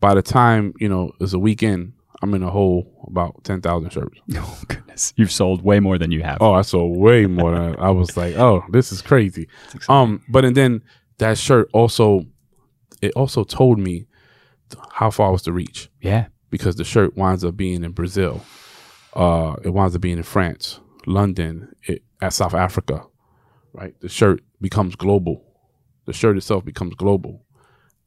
by 0.00 0.14
the 0.14 0.22
time, 0.22 0.72
you 0.78 0.88
know, 0.88 1.10
it's 1.20 1.32
a 1.32 1.38
weekend, 1.38 1.94
I'm 2.22 2.32
in 2.34 2.42
a 2.44 2.50
hole 2.50 3.04
about 3.08 3.42
10,000 3.44 3.90
shirts. 3.90 4.20
Oh 4.36 4.62
goodness, 4.68 5.12
you've 5.16 5.32
sold 5.32 5.62
way 5.62 5.80
more 5.80 5.98
than 5.98 6.12
you 6.12 6.22
have. 6.22 6.38
Oh, 6.40 6.52
I 6.52 6.62
sold 6.62 6.96
way 6.96 7.26
more 7.26 7.50
than 7.52 7.76
I 7.80 7.90
was 7.90 8.16
like, 8.16 8.36
oh, 8.36 8.62
this 8.70 8.92
is 8.92 9.02
crazy. 9.02 9.48
Um, 9.88 10.22
but 10.28 10.44
and 10.44 10.56
then 10.56 10.82
that 11.18 11.38
shirt 11.38 11.68
also, 11.72 12.26
it 13.02 13.12
also 13.16 13.42
told 13.44 13.78
me 13.80 14.06
how 14.92 15.10
far 15.10 15.28
I 15.28 15.30
was 15.32 15.42
to 15.42 15.52
reach 15.52 15.90
Yeah. 16.00 16.26
because 16.50 16.76
the 16.76 16.84
shirt 16.84 17.16
winds 17.16 17.44
up 17.44 17.56
being 17.56 17.82
in 17.84 17.90
Brazil, 17.92 18.42
uh, 19.14 19.56
it 19.64 19.70
winds 19.70 19.94
up 19.96 20.00
being 20.00 20.16
in 20.18 20.22
France, 20.22 20.78
London, 21.06 21.74
it, 21.84 22.02
at 22.20 22.32
South 22.32 22.54
Africa, 22.54 23.04
right? 23.72 23.94
The 24.00 24.08
shirt 24.08 24.42
becomes 24.60 24.96
global. 24.96 25.44
The 26.06 26.12
shirt 26.12 26.36
itself 26.36 26.64
becomes 26.64 26.94
global, 26.94 27.44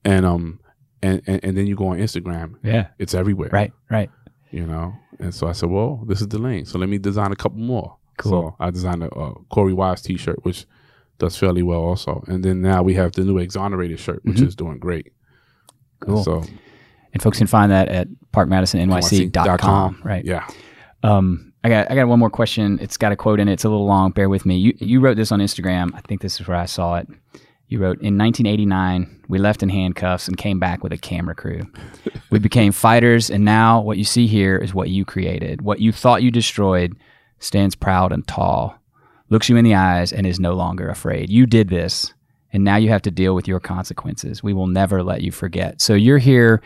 and 0.06 0.26
um, 0.26 0.60
and 1.02 1.22
and, 1.28 1.44
and 1.44 1.58
then 1.58 1.68
you 1.68 1.76
go 1.76 1.88
on 1.88 1.98
Instagram, 1.98 2.56
Yeah. 2.64 2.88
it's 3.00 3.14
everywhere, 3.14 3.50
Right. 3.52 3.74
Right. 3.90 4.10
you 4.52 4.66
know. 4.68 4.94
And 5.20 5.34
so 5.34 5.48
I 5.48 5.52
said, 5.54 5.70
well, 5.70 6.04
this 6.08 6.22
is 6.22 6.28
the 6.28 6.38
lane. 6.38 6.66
So 6.66 6.78
let 6.78 6.90
me 6.90 7.00
design 7.00 7.32
a 7.32 7.36
couple 7.36 7.60
more. 7.60 7.98
Cool. 8.20 8.32
So 8.32 8.56
I 8.60 8.70
designed 8.70 9.04
a, 9.04 9.10
uh 9.12 9.34
Corey 9.50 9.74
Wise 9.74 10.02
T-shirt, 10.04 10.44
which 10.46 10.66
does 11.18 11.36
fairly 11.38 11.64
well 11.64 11.80
also. 11.82 12.24
And 12.28 12.44
then 12.46 12.62
now 12.62 12.84
we 12.84 12.94
have 12.94 13.14
the 13.14 13.24
new 13.24 13.40
exonerated 13.40 14.00
shirt, 14.00 14.22
which 14.26 14.40
is 14.42 14.56
doing 14.56 14.78
great. 14.78 15.08
Mm-hmm. 15.08 16.06
Cool. 16.14 16.24
So 16.24 16.44
And 17.14 17.22
folks 17.24 17.40
can 17.40 17.48
find 17.48 17.72
that 17.72 17.88
at 17.90 18.08
parkmadisonnyc.com. 18.32 20.02
Right. 20.04 20.24
Yeah. 20.26 20.48
Um, 21.04 21.54
I 21.68 21.70
got 21.70 21.92
I 21.92 21.96
got 21.96 22.08
one 22.08 22.20
more 22.20 22.30
question. 22.30 22.80
It's 22.82 22.96
got 22.96 23.12
a 23.12 23.18
quote 23.18 23.42
in 23.42 23.50
it. 23.50 23.52
It's 23.52 23.66
a 23.66 23.70
little 23.70 23.86
long. 23.86 24.12
Bear 24.12 24.30
with 24.30 24.46
me. 24.46 24.56
You 24.56 24.74
you 24.80 25.02
wrote 25.02 25.18
this 25.18 25.34
on 25.34 25.42
Instagram. 25.42 25.94
I 25.94 26.00
think 26.00 26.22
this 26.22 26.40
is 26.40 26.48
where 26.48 26.56
I 26.56 26.66
saw 26.66 26.96
it. 26.96 27.10
You 27.68 27.80
wrote 27.80 28.00
in 28.00 28.18
1989, 28.18 29.26
we 29.28 29.38
left 29.38 29.62
in 29.62 29.68
handcuffs 29.68 30.30
and 30.30 30.38
came 30.38 30.60
back 30.60 30.82
with 30.82 30.94
a 30.94 30.98
camera 30.98 31.36
crew. 31.36 31.64
we 32.32 32.40
became 32.40 32.72
fighters, 32.72 33.30
and 33.30 33.44
now 33.44 33.82
what 33.82 33.98
you 33.98 34.06
see 34.06 34.28
here 34.28 34.56
is 34.56 34.74
what 34.74 34.90
you 34.90 35.04
created. 35.04 35.62
What 35.62 35.82
you 35.82 35.92
thought 35.92 36.24
you 36.24 36.32
destroyed 36.32 36.96
stands 37.40 37.76
proud 37.76 38.14
and 38.14 38.26
tall, 38.26 38.80
looks 39.30 39.50
you 39.50 39.58
in 39.58 39.66
the 39.66 39.76
eyes, 39.76 40.14
and 40.14 40.26
is 40.26 40.40
no 40.40 40.54
longer 40.54 40.88
afraid. 40.88 41.30
You 41.30 41.46
did 41.46 41.68
this, 41.68 42.14
and 42.58 42.64
now 42.64 42.76
you 42.76 42.90
have 42.90 43.04
to 43.04 43.12
deal 43.12 43.36
with 43.36 43.48
your 43.48 43.60
consequences. 43.60 44.42
We 44.42 44.52
will 44.52 44.66
never 44.66 45.04
let 45.04 45.22
you 45.22 45.32
forget. 45.32 45.80
So 45.80 45.94
you're 45.94 46.18
here 46.18 46.60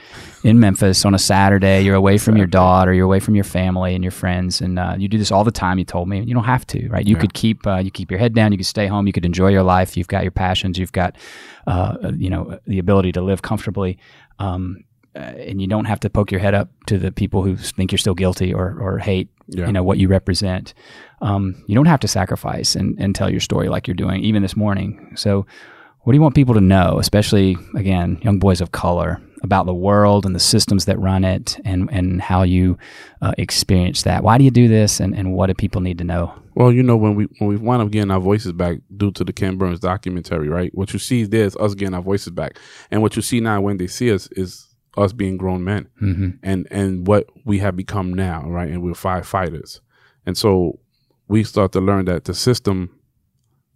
in 0.46 0.58
Memphis 0.58 1.04
on 1.04 1.14
a 1.14 1.20
Saturday. 1.20 1.82
You're 1.82 1.96
away 1.96 2.18
from 2.18 2.38
your 2.38 2.48
daughter. 2.48 2.94
You're 2.94 3.04
away 3.04 3.20
from 3.20 3.36
your 3.36 3.44
family 3.44 3.94
and 3.94 4.02
your 4.02 4.12
friends, 4.12 4.62
and 4.62 4.80
uh, 4.80 4.96
you 4.98 5.10
do 5.10 5.18
this 5.18 5.34
all 5.34 5.44
the 5.44 5.52
time. 5.52 5.78
You 5.80 5.84
told 5.84 6.08
me 6.08 6.22
you 6.24 6.34
don't 6.34 6.46
have 6.46 6.66
to, 6.68 6.88
right? 6.88 7.06
You 7.06 7.18
could 7.18 7.34
keep 7.34 7.68
uh, 7.68 7.80
you 7.80 7.92
keep 7.92 8.10
your 8.10 8.22
head 8.22 8.34
down. 8.34 8.54
You 8.54 8.58
could 8.58 8.66
stay 8.78 8.88
home. 8.88 9.06
You 9.06 9.12
could 9.12 9.26
enjoy 9.26 9.50
your 9.50 9.64
life. 9.64 9.98
You've 9.98 10.08
got 10.08 10.24
your 10.24 10.32
passions. 10.32 10.80
You've 10.80 10.94
got 10.94 11.18
uh, 11.68 12.14
you 12.16 12.30
know 12.30 12.58
the 12.68 12.80
ability 12.80 13.12
to 13.12 13.22
live 13.22 13.42
comfortably. 13.42 13.98
Um, 14.40 14.86
uh, 15.14 15.20
and 15.20 15.62
you 15.62 15.68
don't 15.68 15.84
have 15.84 16.00
to 16.00 16.10
poke 16.10 16.32
your 16.32 16.40
head 16.40 16.54
up 16.54 16.70
to 16.86 16.98
the 16.98 17.12
people 17.12 17.44
who 17.44 17.58
think 17.58 17.92
you're 17.92 18.00
still 18.00 18.16
guilty 18.16 18.54
or 18.54 18.78
or 18.80 18.98
hate 18.98 19.28
Yeah. 19.48 19.68
you 19.68 19.74
know 19.74 19.84
what 19.84 19.98
you 19.98 20.08
represent. 20.08 20.74
Um, 21.22 21.62
you 21.68 21.76
don't 21.76 21.86
have 21.88 22.00
to 22.00 22.08
sacrifice 22.08 22.76
and, 22.80 22.98
and 22.98 23.14
tell 23.14 23.30
your 23.30 23.42
story 23.42 23.68
like 23.68 23.88
you're 23.88 23.94
doing 24.06 24.24
even 24.24 24.42
this 24.42 24.56
morning. 24.56 25.12
So, 25.16 25.46
what 26.04 26.14
do 26.14 26.18
you 26.18 26.22
want 26.22 26.36
people 26.36 26.54
to 26.56 26.62
know, 26.62 26.98
especially 27.00 27.58
again, 27.76 28.20
young 28.24 28.40
boys 28.40 28.62
of 28.62 28.72
color, 28.72 29.22
about 29.44 29.66
the 29.66 29.74
world 29.74 30.26
and 30.26 30.36
the 30.36 30.40
systems 30.40 30.86
that 30.86 31.00
run 31.00 31.24
it, 31.24 31.60
and 31.66 31.90
and 31.92 32.22
how 32.22 32.44
you 32.44 32.78
uh, 33.22 33.34
experience 33.38 34.04
that? 34.04 34.24
Why 34.24 34.38
do 34.38 34.44
you 34.44 34.52
do 34.52 34.68
this, 34.68 35.00
and, 35.00 35.16
and 35.16 35.34
what 35.34 35.48
do 35.48 35.54
people 35.56 35.82
need 35.82 35.98
to 35.98 36.04
know? 36.04 36.34
Well, 36.56 36.72
you 36.72 36.84
know, 36.84 36.98
when 36.98 37.16
we 37.16 37.26
when 37.40 37.50
we 37.50 37.58
wind 37.58 37.82
up 37.82 37.92
getting 37.92 38.12
our 38.12 38.20
voices 38.20 38.52
back 38.54 38.80
due 38.96 39.12
to 39.12 39.24
the 39.24 39.34
Ken 39.34 39.58
Burns 39.58 39.80
documentary, 39.80 40.50
right? 40.50 40.70
What 40.76 40.94
you 40.94 41.00
see 41.00 41.24
there 41.24 41.46
is 41.46 41.56
us 41.58 41.74
getting 41.76 41.96
our 41.96 42.02
voices 42.02 42.32
back, 42.32 42.60
and 42.92 43.02
what 43.02 43.16
you 43.16 43.22
see 43.22 43.40
now 43.40 43.62
when 43.62 43.78
they 43.78 43.88
see 43.88 44.12
us 44.12 44.28
is 44.34 44.68
us 44.98 45.14
being 45.14 45.38
grown 45.38 45.64
men, 45.64 45.88
Mm-hmm. 46.02 46.30
and 46.44 46.68
and 46.70 47.08
what 47.08 47.28
we 47.46 47.60
have 47.60 47.76
become 47.76 48.14
now, 48.14 48.44
right? 48.48 48.70
And 48.70 48.84
we're 48.84 48.92
firefighters, 48.92 49.80
and 50.26 50.38
so 50.38 50.80
we 51.28 51.44
start 51.44 51.72
to 51.72 51.80
learn 51.82 52.06
that 52.06 52.26
the 52.26 52.34
system 52.34 52.90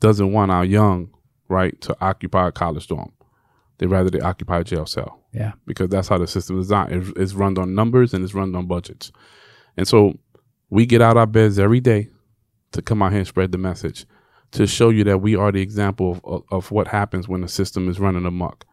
doesn't 0.02 0.32
want 0.34 0.52
our 0.52 0.66
young, 0.66 1.10
right, 1.48 1.80
to 1.82 1.96
occupy 2.02 2.48
a 2.48 2.52
college 2.52 2.88
dorm. 2.88 3.12
They 3.78 3.88
rather 3.88 4.10
they 4.10 4.22
occupy 4.22 4.60
a 4.60 4.64
jail 4.64 4.86
cell 4.86 5.20
Yeah. 5.34 5.54
because 5.68 5.90
that's 5.90 6.08
how 6.08 6.18
the 6.18 6.28
system 6.28 6.60
is 6.60 6.68
designed. 6.68 6.92
It- 6.94 7.18
It's 7.18 7.34
run 7.34 7.58
on 7.58 7.76
numbers 7.76 8.14
and 8.14 8.24
it's 8.24 8.34
run 8.34 8.56
on 8.56 8.68
budgets. 8.68 9.12
And 9.78 9.88
so 9.88 10.18
we 10.70 10.86
get 10.86 11.02
out 11.02 11.18
our 11.18 11.28
beds 11.28 11.60
every 11.60 11.82
day 11.82 12.10
to 12.72 12.82
come 12.82 13.02
out 13.02 13.12
here 13.12 13.20
and 13.20 13.28
spread 13.28 13.52
the 13.52 13.58
message 13.58 14.06
to 14.52 14.66
show 14.66 14.90
you 14.90 15.04
that 15.04 15.20
we 15.22 15.36
are 15.36 15.52
the 15.52 15.62
example 15.62 16.12
of, 16.12 16.22
of, 16.24 16.44
of 16.52 16.72
what 16.72 16.88
happens 16.88 17.28
when 17.28 17.42
the 17.42 17.48
system 17.48 17.90
is 17.90 18.00
running 18.00 18.26
amok, 18.26 18.66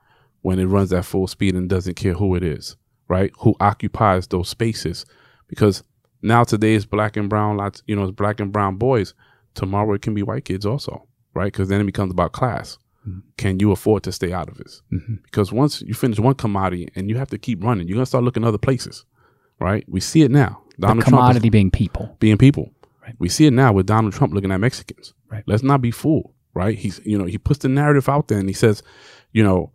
when 0.42 0.58
it 0.61 0.66
runs 0.66 0.92
at 0.92 1.04
full 1.04 1.26
speed 1.26 1.54
and 1.56 1.68
doesn't 1.68 1.94
care 1.96 2.14
who 2.14 2.35
it 2.37 2.44
is, 2.44 2.76
right? 3.08 3.32
Who 3.40 3.54
occupies 3.61 4.28
those 4.28 4.48
spaces. 4.48 5.04
Because 5.48 5.82
now 6.22 6.44
today 6.44 6.74
is 6.74 6.87
black 6.87 7.16
and 7.16 7.28
brown, 7.28 7.56
lots, 7.56 7.82
you 7.87 7.96
know, 7.96 8.04
it's 8.04 8.12
black 8.12 8.38
and 8.38 8.52
brown 8.52 8.76
boys. 8.76 9.14
Tomorrow 9.54 9.94
it 9.94 10.02
can 10.02 10.14
be 10.14 10.22
white 10.22 10.44
kids 10.44 10.64
also, 10.64 11.06
right? 11.35 11.53
Because 11.53 11.68
then 11.68 11.81
it 11.81 11.85
becomes 11.85 12.11
about 12.12 12.33
class. 12.33 12.79
Can 13.37 13.59
you 13.59 13.73
afford 13.73 14.05
to 14.05 14.12
stay 14.12 14.33
out 14.33 14.49
of 14.49 14.59
this? 14.59 14.81
Mhm. 14.92 15.25
Because 15.25 15.51
once 15.53 15.83
you 15.83 15.92
finish 15.92 16.21
one 16.21 16.35
commodity 16.37 16.88
and 16.95 17.11
you 17.11 17.16
have 17.16 17.31
to 17.31 17.38
keep 17.38 17.62
running, 17.64 17.88
you're 17.88 17.97
gonna 17.97 18.07
start 18.07 18.23
looking 18.23 18.45
other 18.45 18.59
places, 18.59 19.05
right? 19.59 19.85
We 19.88 19.99
see 19.99 20.23
it 20.23 20.31
now. 20.31 20.62
The 20.79 20.87
Donald 20.87 20.99
Trump 20.99 21.01
is 21.01 21.05
commodity 21.18 21.51
being 21.51 21.71
people. 21.73 22.16
being 22.21 22.38
people. 22.38 22.73
Right. 23.03 23.16
We 23.18 23.29
see 23.29 23.47
it 23.47 23.53
now 23.53 23.73
with 23.73 23.87
Donald 23.87 24.12
Trump 24.14 24.33
looking 24.33 24.53
at 24.53 24.61
Mexicans. 24.61 25.14
Right. 25.29 25.42
Let's 25.49 25.64
not 25.64 25.83
be 25.83 25.90
fooled. 25.90 26.31
Right. 26.55 26.79
He's 26.79 27.01
you 27.05 27.18
know 27.18 27.25
he 27.25 27.38
puts 27.38 27.59
the 27.59 27.68
narrative 27.68 28.09
out 28.09 28.29
there 28.29 28.38
and 28.38 28.49
he 28.49 28.53
says, 28.55 28.85
you 29.33 29.42
know, 29.42 29.73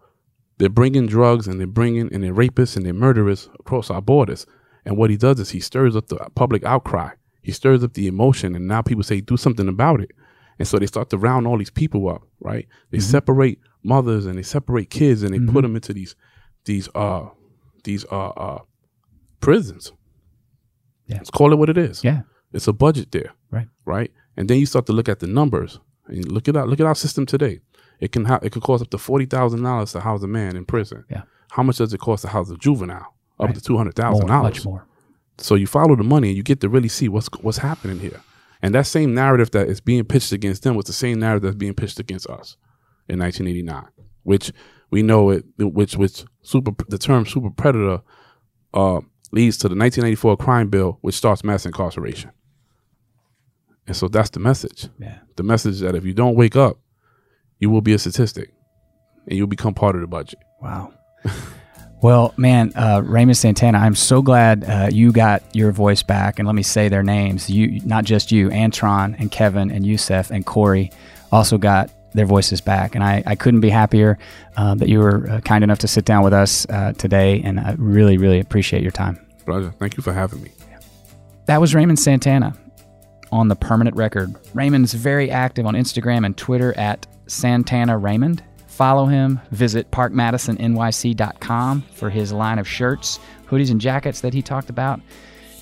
they're 0.58 0.70
bringing 0.70 1.06
drugs 1.06 1.48
and 1.50 1.60
they're 1.60 1.68
bringing 1.68 2.14
and 2.14 2.24
they're 2.24 2.34
rapists 2.34 2.78
and 2.78 2.86
they're 2.86 2.94
murderers 2.94 3.50
across 3.60 3.90
our 3.92 4.02
borders. 4.02 4.46
And 4.86 4.96
what 4.96 5.10
he 5.10 5.18
does 5.18 5.38
is 5.42 5.50
he 5.50 5.60
stirs 5.60 5.98
up 5.98 6.08
the 6.08 6.16
public 6.34 6.64
outcry. 6.64 7.10
He 7.42 7.52
stirs 7.52 7.84
up 7.84 7.94
the 7.94 8.08
emotion, 8.08 8.56
and 8.56 8.68
now 8.70 8.82
people 8.82 9.04
say 9.04 9.20
do 9.20 9.36
something 9.36 9.68
about 9.68 10.00
it. 10.00 10.12
And 10.60 10.68
so 10.68 10.80
they 10.80 10.88
start 10.88 11.10
to 11.12 11.18
round 11.18 11.46
all 11.48 11.58
these 11.58 11.70
people 11.70 12.10
up. 12.10 12.24
Right. 12.40 12.68
They 12.92 13.00
separate 13.00 13.60
mothers 13.84 14.26
and 14.26 14.38
they 14.38 14.44
separate 14.44 14.90
kids 14.90 15.24
and 15.24 15.34
they 15.34 15.52
put 15.54 15.62
them 15.62 15.76
into 15.76 15.94
these 15.94 16.16
these 16.66 16.90
uh 16.96 17.28
these 17.84 18.06
uh 18.12 18.30
uh 18.30 18.60
prisons. 19.40 19.92
Yeah. 21.08 21.18
Let's 21.18 21.30
call 21.30 21.54
it 21.54 21.58
what 21.58 21.70
it 21.70 21.78
is. 21.78 22.04
Yeah. 22.04 22.22
It's 22.54 22.68
a 22.68 22.74
budget 22.74 23.12
there, 23.12 23.32
Right. 23.52 23.68
right? 23.86 24.12
And 24.36 24.50
then 24.50 24.60
you 24.60 24.66
start 24.66 24.86
to 24.88 24.94
look 24.94 25.10
at 25.10 25.20
the 25.20 25.28
numbers 25.28 25.80
and 26.08 26.32
look 26.32 26.48
at 26.48 26.56
our, 26.56 26.66
look 26.66 26.80
at 26.80 26.86
our 26.86 26.96
system 26.96 27.26
today. 27.26 27.60
It 28.00 28.12
can 28.12 28.26
ha- 28.26 28.40
it 28.44 28.52
could 28.52 28.64
cost 28.64 28.84
up 28.84 28.90
to 28.92 28.98
forty 28.98 29.26
thousand 29.26 29.64
dollars 29.64 29.92
to 29.94 30.00
house 30.02 30.24
a 30.24 30.28
man 30.28 30.56
in 30.56 30.66
prison. 30.66 31.04
Yeah. 31.10 31.24
How 31.52 31.64
much 31.64 31.78
does 31.78 31.94
it 31.94 32.00
cost 32.00 32.22
to 32.24 32.30
house 32.30 32.50
a 32.50 32.58
juvenile? 32.58 33.14
Up 33.40 33.48
Right. 33.48 33.56
to 33.56 33.62
two 33.62 33.78
hundred 33.78 33.96
thousand 33.96 34.28
much 34.28 34.30
dollars. 34.30 34.66
more. 34.66 34.86
So 35.40 35.56
you 35.56 35.68
follow 35.68 35.96
the 35.96 36.04
money 36.04 36.30
and 36.30 36.38
you 36.38 36.44
get 36.44 36.62
to 36.62 36.70
really 36.70 36.88
see 36.90 37.08
what's 37.10 37.28
what's 37.42 37.58
happening 37.60 38.00
here. 38.00 38.22
And 38.68 38.76
that 38.76 38.86
same 38.86 39.14
narrative 39.14 39.52
that 39.52 39.70
is 39.70 39.80
being 39.80 40.04
pitched 40.04 40.34
against 40.34 40.64
them 40.64 40.76
was 40.76 40.88
the 40.88 40.92
same 40.92 41.22
narrative 41.22 41.44
that's 41.44 41.56
being 41.56 41.74
pitched 41.74 42.02
against 42.02 42.28
us 42.28 42.58
in 43.08 43.18
1989, 43.18 43.86
which 44.24 44.52
we 44.92 45.02
know 45.02 45.30
it, 45.30 45.46
which 45.58 45.96
which 45.96 46.26
super 46.42 46.74
the 46.90 46.98
term 46.98 47.26
super 47.26 47.50
predator 47.50 48.02
uh, 48.74 49.00
leads 49.32 49.56
to 49.60 49.70
the 49.70 49.76
1994 49.76 50.36
crime 50.36 50.70
bill, 50.70 50.98
which 51.00 51.16
starts 51.16 51.46
mass 51.46 51.66
incarceration. 51.66 52.30
And 53.88 53.96
so 53.96 54.10
that's 54.10 54.32
the 54.32 54.42
message. 54.42 54.90
Yeah. 55.00 55.20
The 55.38 55.44
message 55.44 55.80
that 55.80 55.96
if 55.96 56.04
you 56.04 56.14
don't 56.14 56.36
wake 56.36 56.58
up, 56.58 56.78
you 57.60 57.70
will 57.70 57.80
be 57.80 57.94
a 57.94 57.98
statistic, 57.98 58.52
and 59.28 59.38
you'll 59.38 59.48
become 59.48 59.76
part 59.76 59.96
of 59.96 60.02
the 60.02 60.08
budget. 60.08 60.40
Wow. 60.62 60.94
Well, 62.02 62.34
man, 62.38 62.72
uh, 62.76 63.02
Raymond 63.04 63.38
Santana, 63.38 63.80
I'm 63.80 63.96
so 63.96 64.22
glad 64.22 64.64
uh, 64.64 64.90
you 64.92 65.12
got 65.12 65.44
your 65.54 65.72
voice 65.72 66.04
back. 66.04 66.38
And 66.38 66.48
let 66.48 66.56
me 66.56 66.64
say 66.64 66.90
their 66.90 67.04
names. 67.04 67.50
You, 67.50 67.82
not 67.86 68.04
just 68.04 68.32
you, 68.32 68.50
Antron 68.50 69.20
and 69.20 69.32
Kevin 69.32 69.72
and 69.72 69.86
Yusef 69.86 70.30
and 70.30 70.46
Corey, 70.46 70.92
also 71.32 71.58
got 71.58 71.90
their 72.14 72.26
voices 72.26 72.62
back. 72.62 72.94
And 72.94 73.04
I, 73.04 73.24
I 73.26 73.36
couldn't 73.36 73.62
be 73.62 73.70
happier 73.70 74.18
uh, 74.58 74.76
that 74.76 74.90
you 74.90 75.00
were 75.00 75.30
uh, 75.30 75.42
kind 75.42 75.64
enough 75.64 75.80
to 75.80 75.88
sit 75.88 76.06
down 76.06 76.24
with 76.24 76.34
us 76.34 76.68
uh, 76.70 76.94
today. 76.94 77.42
And 77.44 77.60
I 77.60 77.76
really, 77.78 78.18
really 78.18 78.40
appreciate 78.40 78.84
your 78.84 78.92
time. 78.92 79.20
Roger, 79.46 79.72
thank 79.80 79.98
you 79.98 80.04
for 80.04 80.14
having 80.14 80.44
me. 80.44 80.52
That 81.46 81.62
was 81.62 81.74
Raymond 81.74 82.00
Santana 82.00 82.56
on 83.32 83.48
the 83.48 83.56
permanent 83.56 83.96
record. 83.96 84.36
Raymond's 84.54 84.94
very 84.94 85.32
active 85.32 85.66
on 85.66 85.74
Instagram 85.74 86.26
and 86.26 86.38
Twitter 86.38 86.78
at 86.78 87.08
Santana 87.28 87.98
Raymond. 87.98 88.44
Follow 88.78 89.08
him. 89.08 89.42
Visit 89.50 89.90
parkmadisonnyc.com 89.90 91.82
for 91.96 92.12
his 92.12 92.32
line 92.32 92.60
of 92.60 92.68
shirts, 92.68 93.20
hoodies, 93.48 93.72
and 93.72 93.82
jackets 93.82 94.22
that 94.22 94.36
he 94.36 94.44
talked 94.44 94.70
about. 94.70 95.02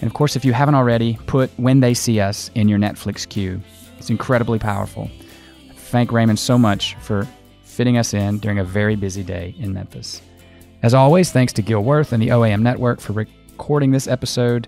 And 0.02 0.10
of 0.10 0.14
course, 0.14 0.36
if 0.36 0.44
you 0.44 0.52
haven't 0.52 0.76
already, 0.76 1.18
put 1.26 1.50
When 1.56 1.80
They 1.80 1.94
See 1.94 2.20
Us 2.20 2.52
in 2.56 2.68
your 2.68 2.78
Netflix 2.78 3.26
queue. 3.26 3.62
It's 3.98 4.10
incredibly 4.10 4.60
powerful. 4.60 5.10
Thank 5.76 6.12
Raymond 6.12 6.40
so 6.40 6.58
much 6.58 6.96
for 6.96 7.26
fitting 7.64 7.98
us 7.98 8.14
in 8.14 8.40
during 8.40 8.60
a 8.60 8.66
very 8.66 8.98
busy 8.98 9.24
day 9.24 9.56
in 9.60 9.72
Memphis. 9.74 10.22
As 10.84 10.94
always, 10.94 11.32
thanks 11.32 11.54
to 11.54 11.62
Gil 11.62 11.86
Worth 11.86 12.12
and 12.12 12.22
the 12.22 12.32
OAM 12.32 12.64
Network 12.64 13.00
for 13.00 13.14
recording 13.14 13.92
this 13.92 14.10
episode 14.10 14.68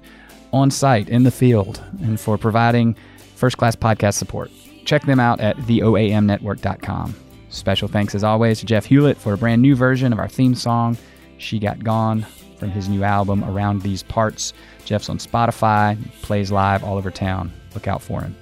on 0.54 0.72
site 0.72 1.10
in 1.10 1.24
the 1.24 1.32
field 1.32 1.84
and 2.02 2.18
for 2.18 2.38
providing 2.38 2.96
first 3.36 3.58
class 3.58 3.76
podcast 3.76 4.14
support. 4.14 4.50
Check 4.86 5.04
them 5.04 5.20
out 5.20 5.42
at 5.42 5.58
theoamnetwork.com. 5.58 7.27
Special 7.58 7.88
thanks, 7.88 8.14
as 8.14 8.24
always, 8.24 8.60
to 8.60 8.66
Jeff 8.66 8.88
Hulett 8.88 9.18
for 9.18 9.34
a 9.34 9.38
brand 9.38 9.62
new 9.62 9.76
version 9.76 10.14
of 10.14 10.20
our 10.20 10.28
theme 10.28 10.56
song, 10.56 10.98
She 11.38 11.60
Got 11.60 11.84
Gone, 11.84 12.26
from 12.58 12.70
his 12.72 12.88
new 12.88 13.04
album, 13.04 13.44
Around 13.44 13.82
These 13.82 14.04
Parts. 14.04 14.54
Jeff's 14.86 15.10
on 15.10 15.18
Spotify, 15.18 15.98
plays 16.22 16.52
live 16.52 16.84
all 16.84 16.98
over 16.98 17.12
town. 17.12 17.52
Look 17.74 17.88
out 17.88 18.02
for 18.02 18.22
him. 18.22 18.36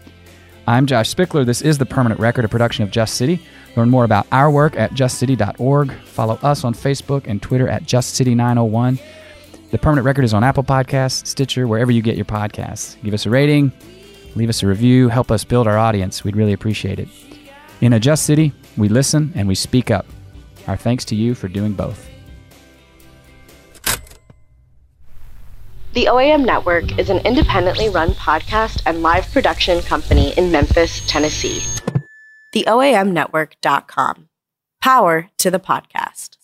I'm 0.68 0.86
Josh 0.86 1.14
Spickler. 1.14 1.46
This 1.46 1.62
is 1.62 1.78
The 1.78 1.86
Permanent 1.86 2.20
Record, 2.20 2.44
a 2.44 2.50
production 2.50 2.84
of 2.84 2.92
Just 2.92 3.16
City. 3.16 3.40
Learn 3.76 3.90
more 3.90 4.04
about 4.04 4.28
our 4.32 4.52
work 4.52 4.76
at 4.78 4.92
justcity.org. 4.92 5.94
Follow 6.06 6.40
us 6.42 6.64
on 6.64 6.74
Facebook 6.74 7.28
and 7.28 7.42
Twitter 7.42 7.68
at 7.68 7.84
JustCity901. 7.84 9.02
The 9.72 9.78
Permanent 9.78 10.06
Record 10.06 10.26
is 10.26 10.34
on 10.34 10.44
Apple 10.44 10.64
Podcasts, 10.64 11.26
Stitcher, 11.28 11.68
wherever 11.68 11.92
you 11.92 12.02
get 12.02 12.16
your 12.16 12.26
podcasts. 12.26 13.02
Give 13.04 13.14
us 13.14 13.26
a 13.26 13.30
rating, 13.30 13.72
leave 14.36 14.50
us 14.50 14.64
a 14.64 14.68
review, 14.68 15.10
help 15.10 15.32
us 15.32 15.44
build 15.44 15.68
our 15.68 15.78
audience. 15.78 16.24
We'd 16.24 16.36
really 16.36 16.54
appreciate 16.54 17.00
it. 17.00 17.08
In 17.82 17.94
a 17.94 18.00
Just 18.00 18.26
City, 18.26 18.54
we 18.78 18.90
listen 18.90 19.32
and 19.36 19.48
we 19.48 19.56
speak 19.56 19.92
up. 19.92 20.06
Our 20.68 20.78
thanks 20.78 21.06
to 21.06 21.16
you 21.16 21.36
for 21.36 21.48
doing 21.48 21.74
both. 21.74 22.10
The 25.94 26.08
OAM 26.08 26.44
Network 26.46 27.00
is 27.00 27.10
an 27.10 27.20
independently 27.26 27.88
run 27.88 28.10
podcast 28.10 28.82
and 28.86 29.02
live 29.02 29.32
production 29.32 29.82
company 29.82 30.34
in 30.36 30.52
Memphis, 30.52 31.02
Tennessee. 31.08 31.62
TheOAMNetwork.com. 32.54 34.28
Power 34.82 35.30
to 35.38 35.50
the 35.50 35.60
podcast. 35.60 36.35